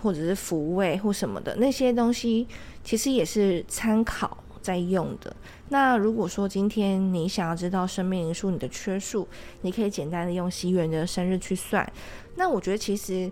[0.00, 2.48] 或者是福位或什么的那些东西，
[2.82, 5.34] 其实也是参考在用的。
[5.68, 9.26] 那如果说今天你想要知道生命灵数你的缺数，
[9.62, 11.90] 你可以简单的用西元的生日去算。
[12.34, 13.30] 那我觉得其实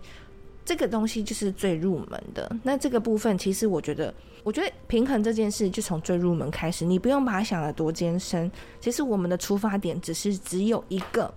[0.65, 2.49] 这个东西就是最入门的。
[2.63, 4.13] 那这个部分其实我觉得，
[4.43, 8.51] 我觉得平衡这件事就从最入门开始，你不用把它想得多艰深。
[8.79, 11.33] 其实我们的出发点只是只有一个，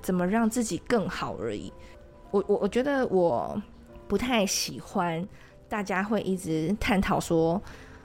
[0.00, 1.72] 怎么让自己更好而已。
[2.30, 3.60] 我我我觉得我
[4.08, 5.26] 不太喜欢
[5.68, 7.60] 大家会一直探讨说。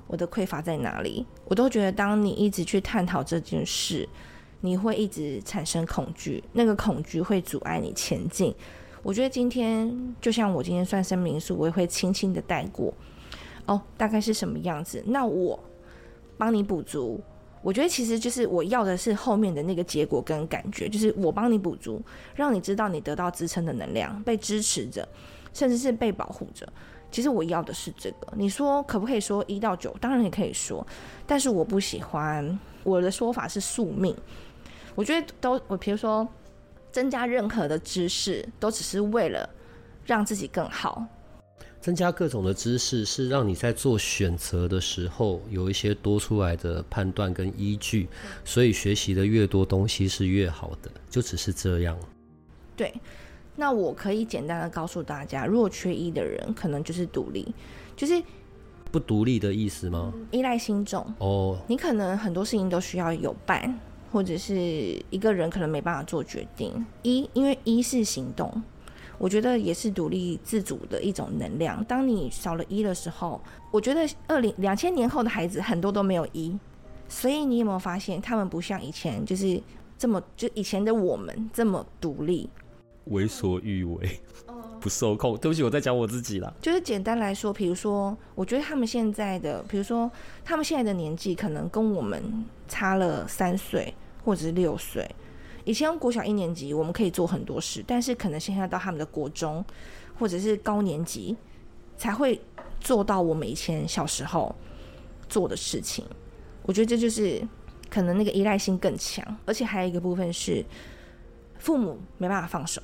[0.08, 1.26] 我的匮乏在哪里？
[1.46, 4.08] 我都觉得，当你一直去探讨这件事，
[4.62, 8.54] 你会一直产生恐惧，那个恐惧会阻碍你前进。
[9.04, 12.94] 我觉得今天，就像我今天算生命数，我也会轻轻的带过。
[13.66, 15.04] 哦，大概是什么样子？
[15.08, 15.60] 那我
[16.38, 17.22] 帮你补足。
[17.62, 22.02] 我觉得其实就是我要的是后面的那个结果跟感觉，就是我帮你补足，
[22.34, 25.06] 让你知道你得到支撑的能量，被支持着，
[25.52, 26.68] 甚至是被保护着。
[27.10, 29.96] 其实我要的是这个，你说可不可以说一到九？
[30.00, 30.86] 当然也可以说，
[31.26, 34.16] 但是我不喜欢我的说法是宿命。
[34.94, 36.28] 我觉得都我比如说
[36.92, 39.50] 增加任何的知识，都只是为了
[40.06, 41.06] 让自己更好。
[41.80, 48.10] 增加各种的知识是让你在做选择的时候有一些多出来的判断跟依据，
[48.44, 51.98] 所以学习的越多东西是越好的，就只是这样。
[52.76, 52.94] 对。
[53.60, 57.54] 那我可以简单的告诉大家，如果缺一的人，可能就是独立，
[57.96, 58.22] 就是
[58.92, 60.14] 不独立的意思吗？
[60.30, 61.58] 依赖心重哦。
[61.68, 63.78] 你可能很多事情都需要有伴，
[64.12, 64.56] 或者是
[65.10, 66.86] 一个人可能没办法做决定。
[67.02, 68.62] 一，因为一是行动，
[69.18, 71.84] 我觉得也是独立自主的一种能量。
[71.86, 73.42] 当你少了一的时候，
[73.72, 76.56] 我觉得二零两千年后的孩子很多都没有一，
[77.10, 79.60] 所以你有没有发现，他们不像以前，就是
[79.98, 82.48] 这么就以前的我们这么独立。
[83.10, 84.20] 为所欲为，
[84.80, 85.38] 不受控。
[85.38, 86.54] 对不起，我在讲我自己啦。
[86.62, 90.10] 就是简单来说，比如说，我觉得他们现在的，比如说，
[90.46, 93.94] 他们现在的年纪可能跟我们差了三岁
[94.24, 95.10] 或者是六岁。
[95.66, 99.64] 以前国小一年级，我们可以做很多事，但是可能现在到他们的国中
[100.18, 101.36] 或者是高年级，
[101.98, 102.40] 才会
[102.80, 104.56] 做到我们以前小时候
[105.28, 106.06] 做的事情。
[106.64, 107.46] 我觉得这就是
[107.90, 110.64] 可能那个依赖性更强，而且还有一个部分是
[111.60, 112.82] 父母没办法放手。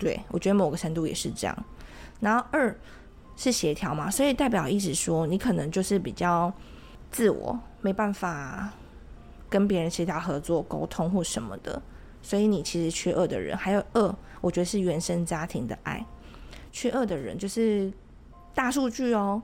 [0.00, 1.64] 对，我觉得某个程度也是这样。
[2.20, 2.74] 然后二
[3.36, 6.52] 是协调嘛，所以代表意思说你可能就是比较
[7.12, 8.70] 自我，没办法
[9.50, 11.80] 跟别人协调合作、沟通或什么的。
[12.22, 16.04] 所以你其实缺二的人，还有二，我觉得是原生家庭的爱。
[16.72, 17.92] 缺二的人就是
[18.54, 19.42] 大数据哦，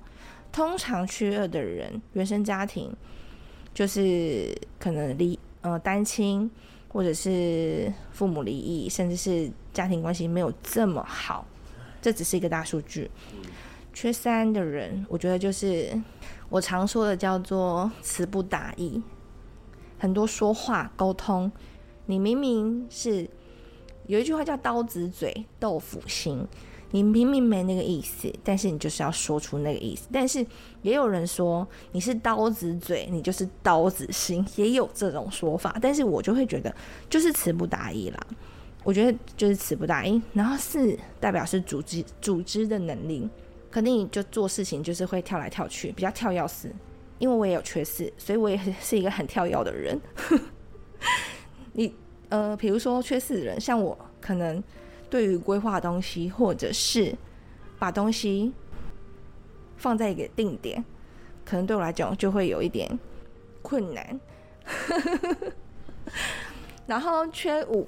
[0.52, 2.94] 通常缺二的人，原生家庭
[3.74, 6.50] 就是可能离呃单亲，
[6.88, 11.46] 或者是父母离异，甚至是家庭关系没有这么好，
[12.00, 13.10] 这只是一个大数据。
[13.92, 15.90] 缺三的人，我觉得就是
[16.48, 19.02] 我常说的叫做词不达意，
[19.98, 21.50] 很多说话沟通。
[22.04, 23.28] 你明明是
[24.06, 26.46] 有一句话叫“刀子嘴豆腐心”，
[26.90, 30.08] 你明明没那个意思，但是你就是要说出那个意思。
[30.12, 30.44] 但是
[30.82, 35.76] 也有人说你是刀子嘴，你就是刀子心，也有这种说法。
[35.80, 36.74] 但是我就会觉得
[37.10, 38.26] 就是词不达意啦。
[38.84, 40.20] 我觉得就是词不达意。
[40.32, 43.28] 然后四代表是组织组织的能力，
[43.70, 46.72] 肯定就做事情就是会跳来跳去，比较跳跃式。
[47.18, 49.98] 因为我也有缺四，所以我也是一个很跳跃的人。
[51.72, 51.94] 你
[52.28, 54.62] 呃，比如说缺四的人，像我，可能
[55.08, 57.14] 对于规划东西，或者是
[57.78, 58.52] 把东西
[59.76, 60.84] 放在一个定点，
[61.44, 62.98] 可能对我来讲就会有一点
[63.62, 64.20] 困难。
[66.86, 67.86] 然后缺五，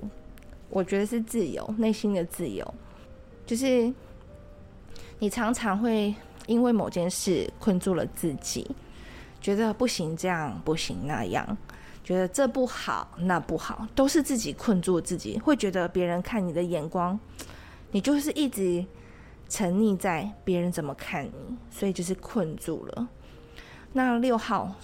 [0.69, 2.75] 我觉得是自由，内心的自由，
[3.47, 3.93] 就是
[5.19, 6.15] 你常常会
[6.47, 8.69] 因为某件事困住了自己，
[9.41, 11.57] 觉得不行这样，不行那样。
[12.09, 17.21] 觉得这不好，那不好，都是自己困住自己，会觉得别人看你的眼光，
[17.91, 18.83] 你就是一直
[19.47, 23.09] 沉溺在别人怎么看你，所以就是困住了。
[23.93, 24.75] 那六号，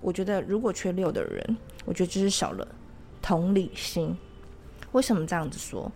[0.00, 2.64] 我觉得如果缺六的人，我觉得就是少了
[3.20, 4.16] 同理心。
[4.92, 5.90] 为什么这样子说？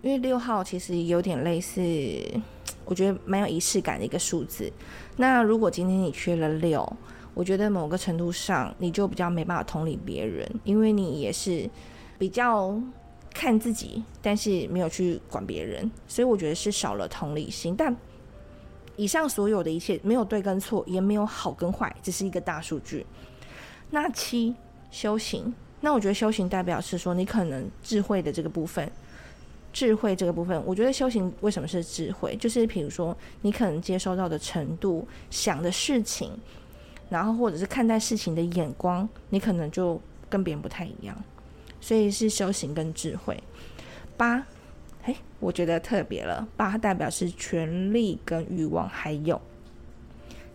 [0.00, 1.78] 因为六号其实有点类似，
[2.86, 4.72] 我觉得蛮有仪式感的一个数字。
[5.18, 6.90] 那如果今天你缺了六，
[7.36, 11.68] 我觉得某个程度上，你就比较没办法同理别人，因为你也是
[12.18, 12.74] 比较
[13.34, 17.76] 看自己，但是没有去管别人，所以我觉得是少了同理心。
[17.76, 17.94] 但
[18.96, 23.04] 以上所有的一切没有对跟错，也没有好跟坏，只是一个大数据。
[23.90, 24.54] 那七
[24.90, 28.90] 修行，那我觉得修行代表是说你可能智慧的这个部分，
[29.74, 32.34] 智慧这个部分，我觉得修行为什么是智慧？
[32.36, 36.30] 就是比如说你可能接收到的程度，想的事情。
[37.08, 41.16] 然后，或者是看待事情的眼光，你可能就跟别人不太一样，
[41.80, 43.40] 所以是修行跟智慧。
[44.16, 44.44] 八，
[45.02, 46.48] 嘿，我觉得特别了。
[46.56, 49.40] 八代表是权力跟欲望，还有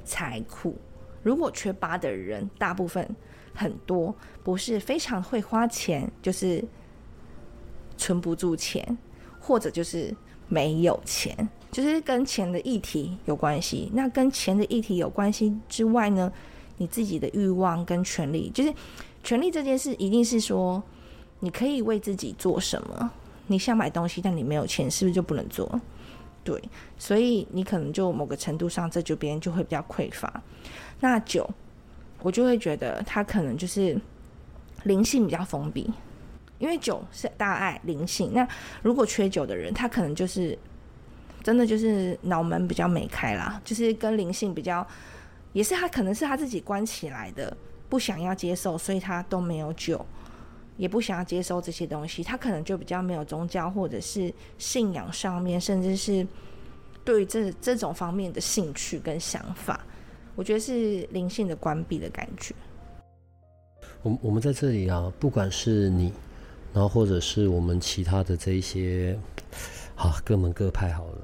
[0.04, 0.76] 财库。
[1.24, 3.08] 如果缺八的人，大部分
[3.54, 6.64] 很多不是非常会花钱，就是
[7.96, 8.98] 存不住钱，
[9.40, 10.14] 或者就是
[10.48, 11.48] 没有钱。
[11.72, 13.90] 就是跟钱的议题有关系。
[13.94, 16.32] 那跟钱的议题有关系之外呢，
[16.78, 18.74] 你自己的欲望跟权利，就是
[19.24, 20.84] 权利这件事，一定是说
[21.40, 23.10] 你可以为自己做什么。
[23.48, 25.80] 你想买东西，但你没有钱，是不是就不能做？
[26.44, 26.62] 对，
[26.98, 30.42] 所以你可能就某个程度上，这就别人就会比较匮乏。
[31.00, 31.50] 那九，
[32.22, 34.00] 我就会觉得他可能就是
[34.84, 35.90] 灵性比较封闭，
[36.60, 38.32] 因为酒是大爱灵性。
[38.34, 38.48] 那
[38.82, 40.58] 如果缺酒的人，他可能就是。
[41.44, 44.86] 真的就是脑门比较没开啦，就是跟灵性比较，
[45.54, 47.56] 也是他可能是他自己关起来的，
[47.90, 50.06] 不想要接受，所以他都没有酒，
[50.78, 56.26] 也不想要接受这些东西，他可能就比较没有宗教或者是信仰上面，甚至是
[57.04, 59.84] 对于这这种方面的兴趣跟想法，
[60.36, 62.54] 我觉得是灵性的关闭的感觉。
[64.04, 66.14] 我我们在这里啊，不管是你，
[66.72, 69.18] 然后或者是我们其他的这一些。
[69.94, 71.21] 好，各门各派好了。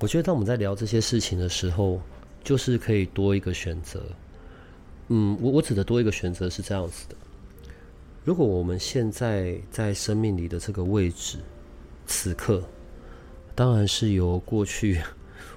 [0.00, 2.00] 我觉得当我们在聊这些事情的时候，
[2.44, 4.02] 就是可以多一个选择。
[5.08, 7.16] 嗯，我我指的多一个选择是这样子的：
[8.24, 11.38] 如果我们现在在生命里的这个位置，
[12.06, 12.62] 此刻，
[13.54, 15.00] 当然是由过去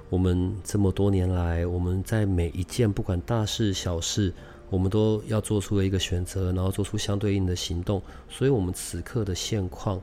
[0.10, 4.34] 我们这么多年来，我们在每一件不管大事小事，
[4.70, 8.02] 我们都要做出了一个选择，然后做出相对应的行动。
[8.28, 10.02] 所以，我们此刻的现况。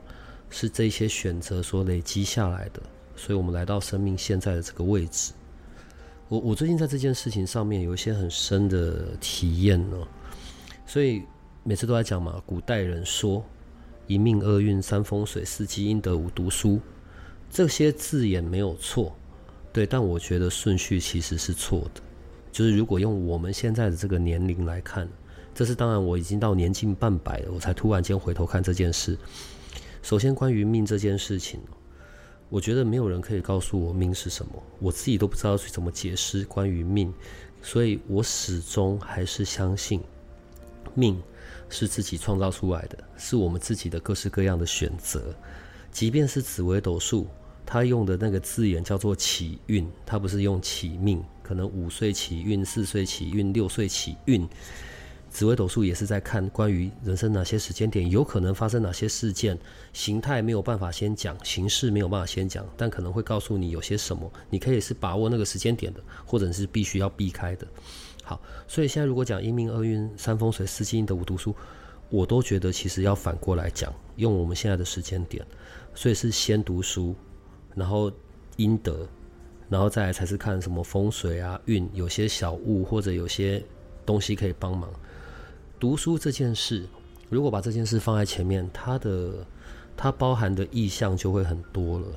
[0.51, 2.81] 是这些选择所累积下来的，
[3.19, 5.33] 所以我们来到生命现在的这个位置。
[6.29, 9.97] 我我最近在这件事情上面有一些很深的体验呢，
[10.85, 11.23] 所以
[11.63, 12.41] 每次都在讲嘛。
[12.45, 13.43] 古代人说
[14.07, 16.79] “一命二运三风水四积阴德五读书”，
[17.51, 19.13] 这些字眼没有错，
[19.73, 22.01] 对，但我觉得顺序其实是错的。
[22.51, 25.09] 就是如果用我们现在的这个年龄来看，
[25.53, 29.17] 这是当然，我已经到年近半百了，我才突然间回头看这件事。
[30.01, 31.59] 首先，关于命这件事情，
[32.49, 37.13] 我觉得没有人可以告诉我命是什么，我自己都不知道去怎么解释关于命，
[37.61, 40.01] 所以我始终还是相信
[40.95, 41.21] 命
[41.69, 45.33] 是自己创造出来的，是我们自己的各式各样的选择。
[45.91, 47.27] 即便是紫微斗数，
[47.65, 51.23] 他用的那个字眼叫做起运，他不是用起命。
[51.43, 54.47] 可能五岁起运，四岁起运，六岁起运。
[55.29, 59.57] 紫微斗数也是在看关于人生哪些时间点有可能发生哪些事件，
[59.93, 67.67] 形态没有办法先讲，形式没有办法先讲，但可能会告诉你有些什么，你可以是把握那个时间点的，或者是必须要避开的。
[68.23, 71.55] 好，所以现在如果讲一命二运三风水四积阴德五读书，
[72.09, 75.45] 我都觉得其实要反过来讲，用我们现在的时间点，
[75.93, 77.15] 所以是先读书，
[77.75, 78.11] 然后
[78.57, 79.07] 阴德。
[79.71, 83.63] 然后再来才是看什么风水啊、运，有些小物或者有些
[84.03, 84.89] 东西可以帮忙。
[85.79, 86.85] 读书这件事，
[87.29, 89.47] 如果把这件事放在前面，它的
[89.95, 92.07] 它包含的意象就会很多了。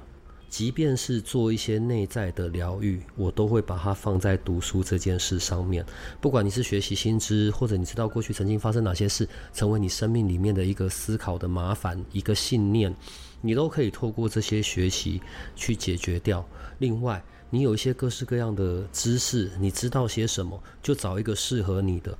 [0.48, 5.86] 即便是做一些内在的疗愈，我都会把它放在读书这件事上面。
[6.20, 12.94] 不管你是学习新知，或者你知道过去曾经发生哪些事，成为你生命里面的一个思考的麻烦、一个信念，
[13.40, 15.22] 你都可以透过这些学习
[15.54, 16.44] 去解决掉。
[16.80, 22.18] 另外，你有一些各式各样的知识，你知道些什么，就找一个适合你的。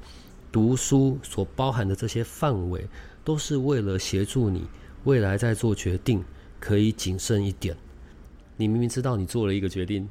[0.53, 2.86] 读书所包含的这些范围，
[3.24, 4.66] 都是为了协助你
[5.05, 6.22] 未来在做决定
[6.61, 7.74] 可以谨慎一点。
[8.59, 10.09] 你明明知道你做了一个决定，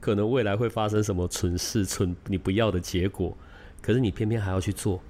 [0.00, 3.34] 可能未来会发生什么蠢事、蠢你不要的结果，
[3.80, 5.00] 可是你偏偏还要去做。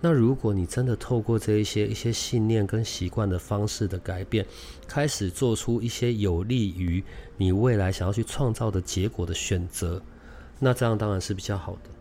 [0.00, 4.46] 那如果你真的透过这一些一些信念跟习惯的方式的改变，
[4.86, 7.02] 开始做出一些有利于
[7.36, 10.00] 你未来想要去创造的结果的选择，
[10.60, 11.97] 那这样当然是比较好的。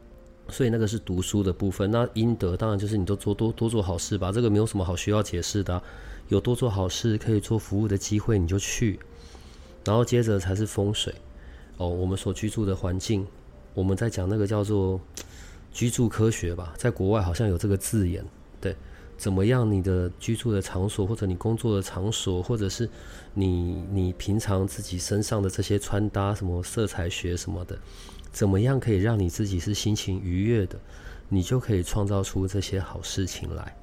[0.49, 1.89] 所以那个是读书的部分。
[1.91, 5.81] 那阴德当然就是你都做多多做好事吧，这个没有什么好需要解释的。
[6.29, 8.99] 有多做好事可以做服务的机会，你就去。
[9.85, 11.13] 然后接着才是风水
[11.77, 13.25] 哦，我们所居住的环境，
[13.73, 14.99] 我们在讲那个叫做。
[15.69, 18.25] 居住科学吧，在国外好像有这个字眼，
[18.59, 18.75] 对，
[19.15, 19.69] 怎么样？
[19.71, 22.89] 你的居住的场所，或者你工作的场所，或者是
[23.35, 27.77] 你你平常自己身上的这些穿搭，什么色彩学什么的，
[28.37, 30.77] 怎么样可以让你自己是心情愉悦的？
[31.27, 33.75] 你就可以创造出这些好事情来。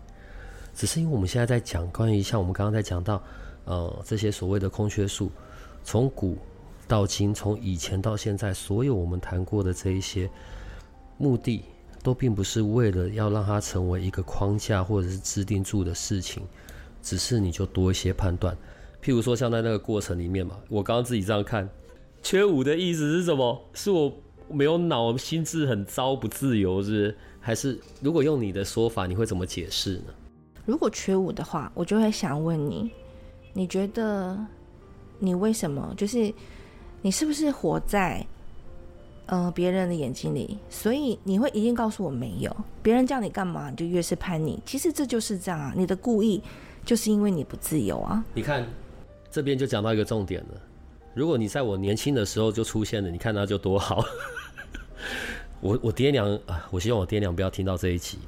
[0.73, 3.21] 只是因为我们现在在讲关于像我们刚刚在讲到，
[3.65, 5.29] 呃，这些所谓的空缺数，
[5.83, 6.39] 从古
[6.87, 10.31] 到今，从以前到现在，所有我们谈过的这一些
[11.19, 11.65] 目的。
[12.05, 16.43] 都并不是为了要让它成为一个框架或者是制定住的事情，
[17.01, 18.55] 只是你就多一些判断。
[19.03, 21.67] 譬如说，像在那个过程里面嘛，我刚刚自己这样看，
[22.23, 23.59] 缺五的意思是什么？
[23.73, 24.15] 是我
[24.55, 27.15] 没有脑，心智很糟，不自由，是？
[27.41, 30.15] 还是如果用你的说法，你会怎么解释呢？
[30.65, 32.91] 如果缺五的话，我就会想问你，
[33.53, 34.39] 你觉得
[35.19, 35.93] 你为什么？
[35.97, 36.33] 就是
[37.03, 38.27] 你是不是活在？
[39.27, 42.55] 呃，别人的眼睛里，所以你会一定告诉我没有。
[42.83, 44.61] 别人叫你干嘛，你就越是叛逆。
[44.67, 46.43] 其实这就是这样啊，你的故意
[46.85, 48.23] 就是因为你不自由啊。
[48.35, 48.67] 你看，
[49.31, 50.61] 这边就讲到一个重点了。
[51.15, 54.05] 如果你在我年轻的时候就出现了，你看那就多好。
[55.65, 58.19] 我我爹娘啊，我希望我爹娘不要听到这一集，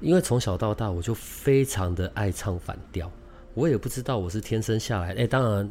[0.00, 3.10] 因为从小到大我就非常的爱唱反调。
[3.52, 5.68] 我也不知道我是天生下来，哎、当然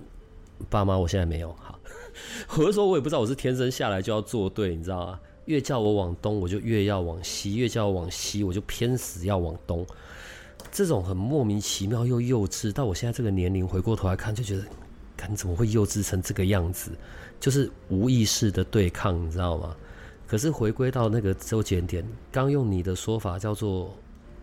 [0.69, 1.79] 爸妈我现在没有好。
[2.57, 5.19] 我是说，我也不知道我是天生下来就要做对，你知道吗？
[5.45, 9.87] 越叫我往东，我就越要往西；越叫我往西，我就偏死要往东。
[10.73, 14.63] 这种很莫名其妙又幼稚，到我现在这个年龄回过头来看，就觉得，
[15.15, 16.91] 看怎么会幼稚成这个样子？
[17.39, 19.73] 就是无意识的对抗，你知道吗？
[20.27, 23.93] 可是回归到那个周检点，刚用你的说法叫做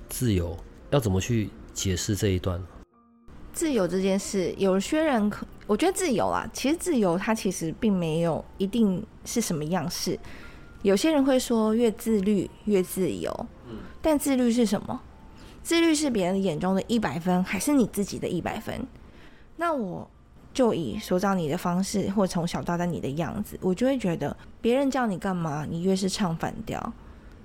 [0.08, 0.56] 自由，
[0.90, 2.62] 要怎么去解释这一段？
[3.52, 10.18] 自由这件事，有些人可我觉得自由啊，其实自由它其实并没有一定是什么样式。
[10.82, 13.46] 有些人会说越自律越自由，
[14.00, 15.00] 但自律是什么？
[15.62, 18.86] 自律是别人眼中的一百分，还是你自己的一百分？
[19.56, 20.08] 那我
[20.52, 26.92] 就以所长你的方式，或从小到大你的样子，我就会觉得别人叫你干嘛，你越是唱反调。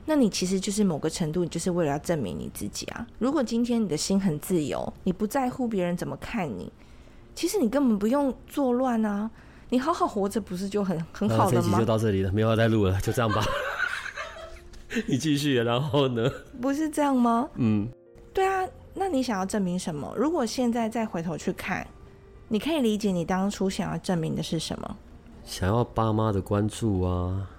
[0.07, 3.07] 那你其实就是某个程度，你就是为了要证明你自己啊。
[3.17, 6.71] 如果今天你的心很自由，你不在乎别人怎么看你，
[7.33, 9.29] 其实你根本不用作乱啊。
[9.69, 11.61] 你好好活着不是就很很好了吗？
[11.61, 13.43] 这集就到这里了，没有再录了，就这样吧。
[15.07, 16.31] 你继续，然后呢？
[16.61, 17.49] 不是这样吗？
[17.55, 17.87] 嗯，
[18.33, 18.67] 对啊。
[18.93, 20.13] 那你想要证明什么？
[20.15, 21.85] 如果现在再回头去看，
[22.47, 24.97] 你可以理解你当初想要证明的是什么？
[25.43, 27.49] 想要爸妈的关注啊。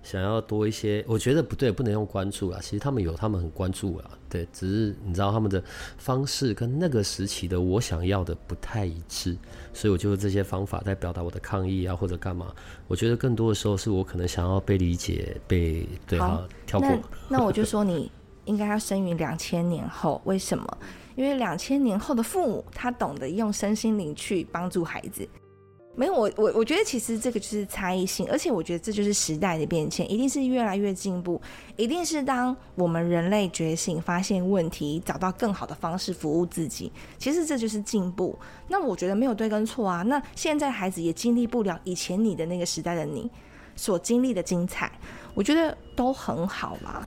[0.00, 2.58] 想要多一些，我觉得不对，不能用关注啊。
[2.62, 4.10] 其实他们有，他们很关注啊。
[4.30, 5.62] 对，只是你知道他们的
[5.98, 9.36] 方式跟那个时期的我想要的不太一致，
[9.74, 12.54] 所以我就用这些方法在表达我的抗议啊，或者干嘛。
[12.86, 16.88] 我觉得更多的时候是我可能想要被理解，被对啊跳过。
[16.88, 18.10] 那，那我就说你
[18.46, 20.78] 应该要生于两千年后，为什么？
[21.18, 25.28] 因为两千年后的父母他懂得用身心灵去帮助孩子。
[25.96, 31.42] 没有我我我觉得其实这个就是差异性，而且我觉得这就是时代的变迁，一定是越来越进步，
[31.76, 38.38] 一定是当我们人类觉醒、发现问题、找到更好的方式服务自己，其实这就是进步。
[38.68, 40.02] 那我觉得没有对跟错啊。
[40.02, 43.28] 那现在孩子也经历不了以前你的那个时代的你
[43.74, 44.92] 所经历的精彩，
[45.34, 47.04] 我觉得都很好啦。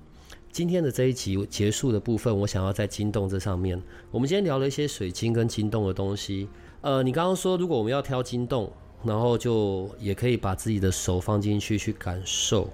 [0.51, 3.81] 今天的这一集结束的部分，我想要在金洞这上面，
[4.11, 6.47] 我们今天聊了一些水晶跟金洞的东西。
[6.81, 8.71] 呃，你刚刚说如果我们要挑金洞。
[9.03, 12.69] 然后就也可以把自己的手放进去，去感受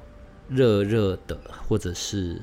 [0.49, 2.38] 热热的，或者是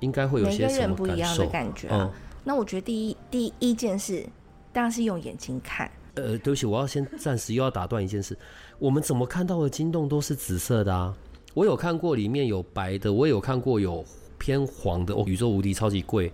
[0.00, 2.10] 应该会有些什么不一样的感觉啊。
[2.10, 2.20] 嗯。
[2.44, 4.24] 那我觉得第一第一件事
[4.72, 5.90] 当然是用眼睛看。
[6.14, 8.34] 呃，对不起，我要先暂时又要打断一件事。
[8.78, 11.14] 我们怎么看到的金洞都是紫色的啊？
[11.52, 14.02] 我有看过里面有白的，我也有看过有
[14.38, 15.14] 偏黄的。
[15.14, 16.32] 哦，宇宙无敌超级贵，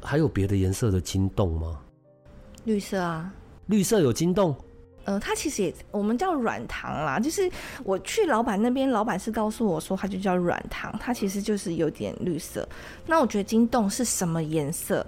[0.00, 1.78] 还有别的颜色的金洞吗？
[2.64, 3.32] 绿色啊，
[3.66, 4.54] 绿色有金洞。
[5.04, 7.50] 呃，它其实也我们叫软糖啦，就是
[7.82, 12.68] 我去老板那边，老板是告诉我说，它就叫软糖，它其实就是有点绿色。
[13.04, 15.04] 那我觉得金洞是什么颜色？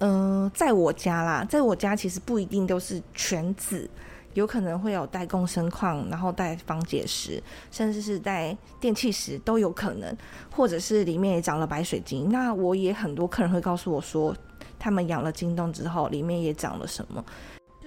[0.00, 3.88] 嗯、呃，在我家啦，在我家其实不一定都是全紫，
[4.34, 10.16] 有可能会有带共生矿，然后带方解石，甚至是带电气石都有可能，
[10.50, 12.28] 或者是里面也长了白水晶。
[12.30, 14.34] 那我也很多客人会告诉我说，
[14.78, 17.24] 他们养了金洞之后，里面也长了什么。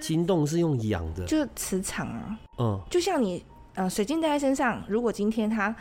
[0.02, 2.38] 金洞是用养的，就是磁场啊。
[2.58, 3.44] 嗯，就像你，
[3.76, 5.74] 呃，水晶戴在身上，如果今天它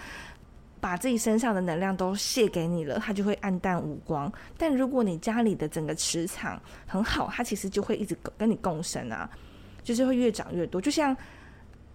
[0.81, 4.33] 把自己身上的能量都泄给你了，它就会暗淡无光。
[4.57, 9.29] 但如果你家里的整个磁场很好，它其实就会一直跟你共生啊，
[9.83, 10.81] 就是会越长越多。
[10.81, 11.17] 就像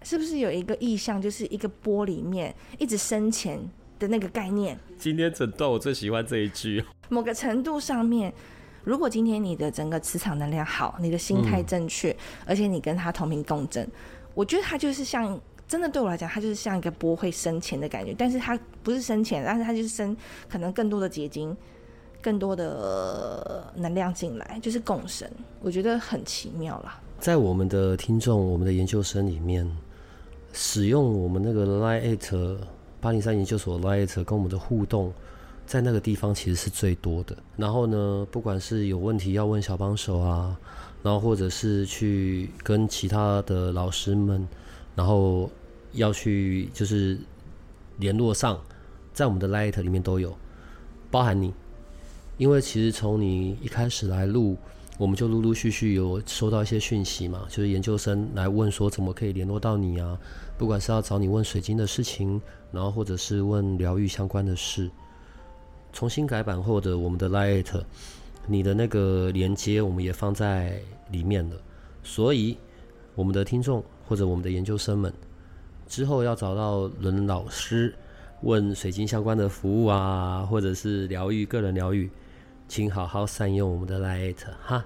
[0.04, 3.60] 是不是有一个意象，就是一个波里面一直深潜
[4.00, 4.78] 的那个概念？
[4.98, 6.84] 今天整段我最喜欢这一句。
[7.10, 8.34] 某个程度上面。
[8.84, 13.86] 如果今天你的整个磁场能量好，你的心态正确，嗯，而且你跟他同频共振，
[14.34, 18.16] 我觉得他就是像真的对我来讲，他就是像一个波会生钱的感觉。
[18.18, 20.16] 但是它不是生钱，但是它就是生，
[20.48, 21.54] 可能更多的结晶，
[22.22, 25.30] 更多的能量进来，就是共生。
[25.62, 27.02] 我觉得很奇妙啦。
[27.20, 29.70] 在我们的听众、我们的研究生里面，
[30.54, 32.58] 使用我们那个 Line@
[33.02, 35.14] 八零三研究所 Line@ 跟我们的互动。
[35.66, 37.36] 在那个地方其实是最多的。
[37.58, 40.58] 然后呢，不管是有问题要问小帮手啊，
[41.04, 44.48] 然后或者是去跟其他的老师们，
[44.96, 45.50] 然后
[45.92, 47.20] 要去就是
[47.98, 48.58] 联络上，
[49.14, 50.34] 在我们的 Light 里面都有，
[51.12, 51.54] 包含你。
[52.38, 54.56] 因为其实从你一开始来录，
[54.98, 60.18] 我们就陆陆续续有收到一些讯息嘛，就是研究生来问说怎么可以联络到你啊？
[60.58, 62.42] 不管是要找你问水晶的事情，
[62.72, 64.90] 然后或者是问疗愈相关的事。
[65.94, 67.68] 重新改版后的我们的 Light，
[68.48, 70.80] 你的那个连接我们也放在
[71.12, 71.56] 里面了，
[72.04, 72.58] 所以
[73.14, 75.14] 我们的听众或者我们的研究生们
[75.88, 77.94] 之后要找到伦老师
[78.42, 82.10] 问水晶相关的服务啊，或者是疗愈个人疗愈，
[82.68, 84.86] 请好好善用我们的 Light 哈。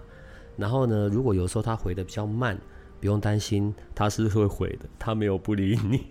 [0.57, 2.57] 然后呢，如果有时候他回的比较慢，
[2.99, 6.05] 不用担心，他是会回的，他没有不理你。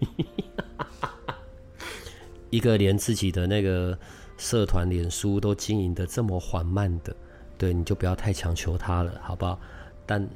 [2.50, 3.98] 一个连自己的那个。
[4.42, 7.14] 社团脸书都经营的这么缓慢的，
[7.58, 9.60] 对，你就不要太强求他了，好不好？
[10.06, 10.26] 但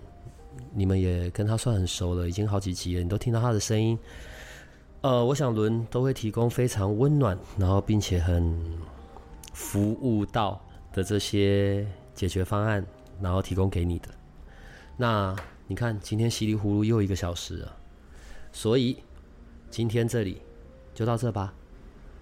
[0.74, 3.98] 你们也跟他算很熟了，已经好几集了，你都听到他的声音。
[5.00, 8.54] 呃，我想伦都会提供非常温暖，然后并且很
[9.54, 10.60] 服务到
[10.94, 12.86] 的这些解决方案，
[13.20, 14.08] 然后提供给你的。
[14.96, 15.34] 那
[15.66, 17.76] 你看，今天稀里糊涂又一个小时了，
[18.52, 19.02] 所以
[19.68, 20.40] 今天这里
[20.94, 21.52] 就到这吧。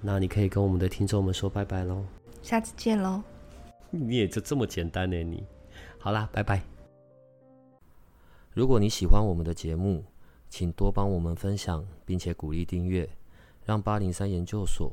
[0.01, 2.05] 那你可以跟我们的听众们说拜拜喽，
[2.43, 3.23] 下次见喽。
[3.91, 5.23] 你也就这么简单呢？
[5.23, 5.45] 你
[5.99, 6.63] 好啦，拜拜。
[8.55, 10.03] 如果你喜欢我们的节目，
[10.49, 13.09] 请多帮我们分享，并且鼓励订阅，
[13.65, 14.93] 让八零三研究所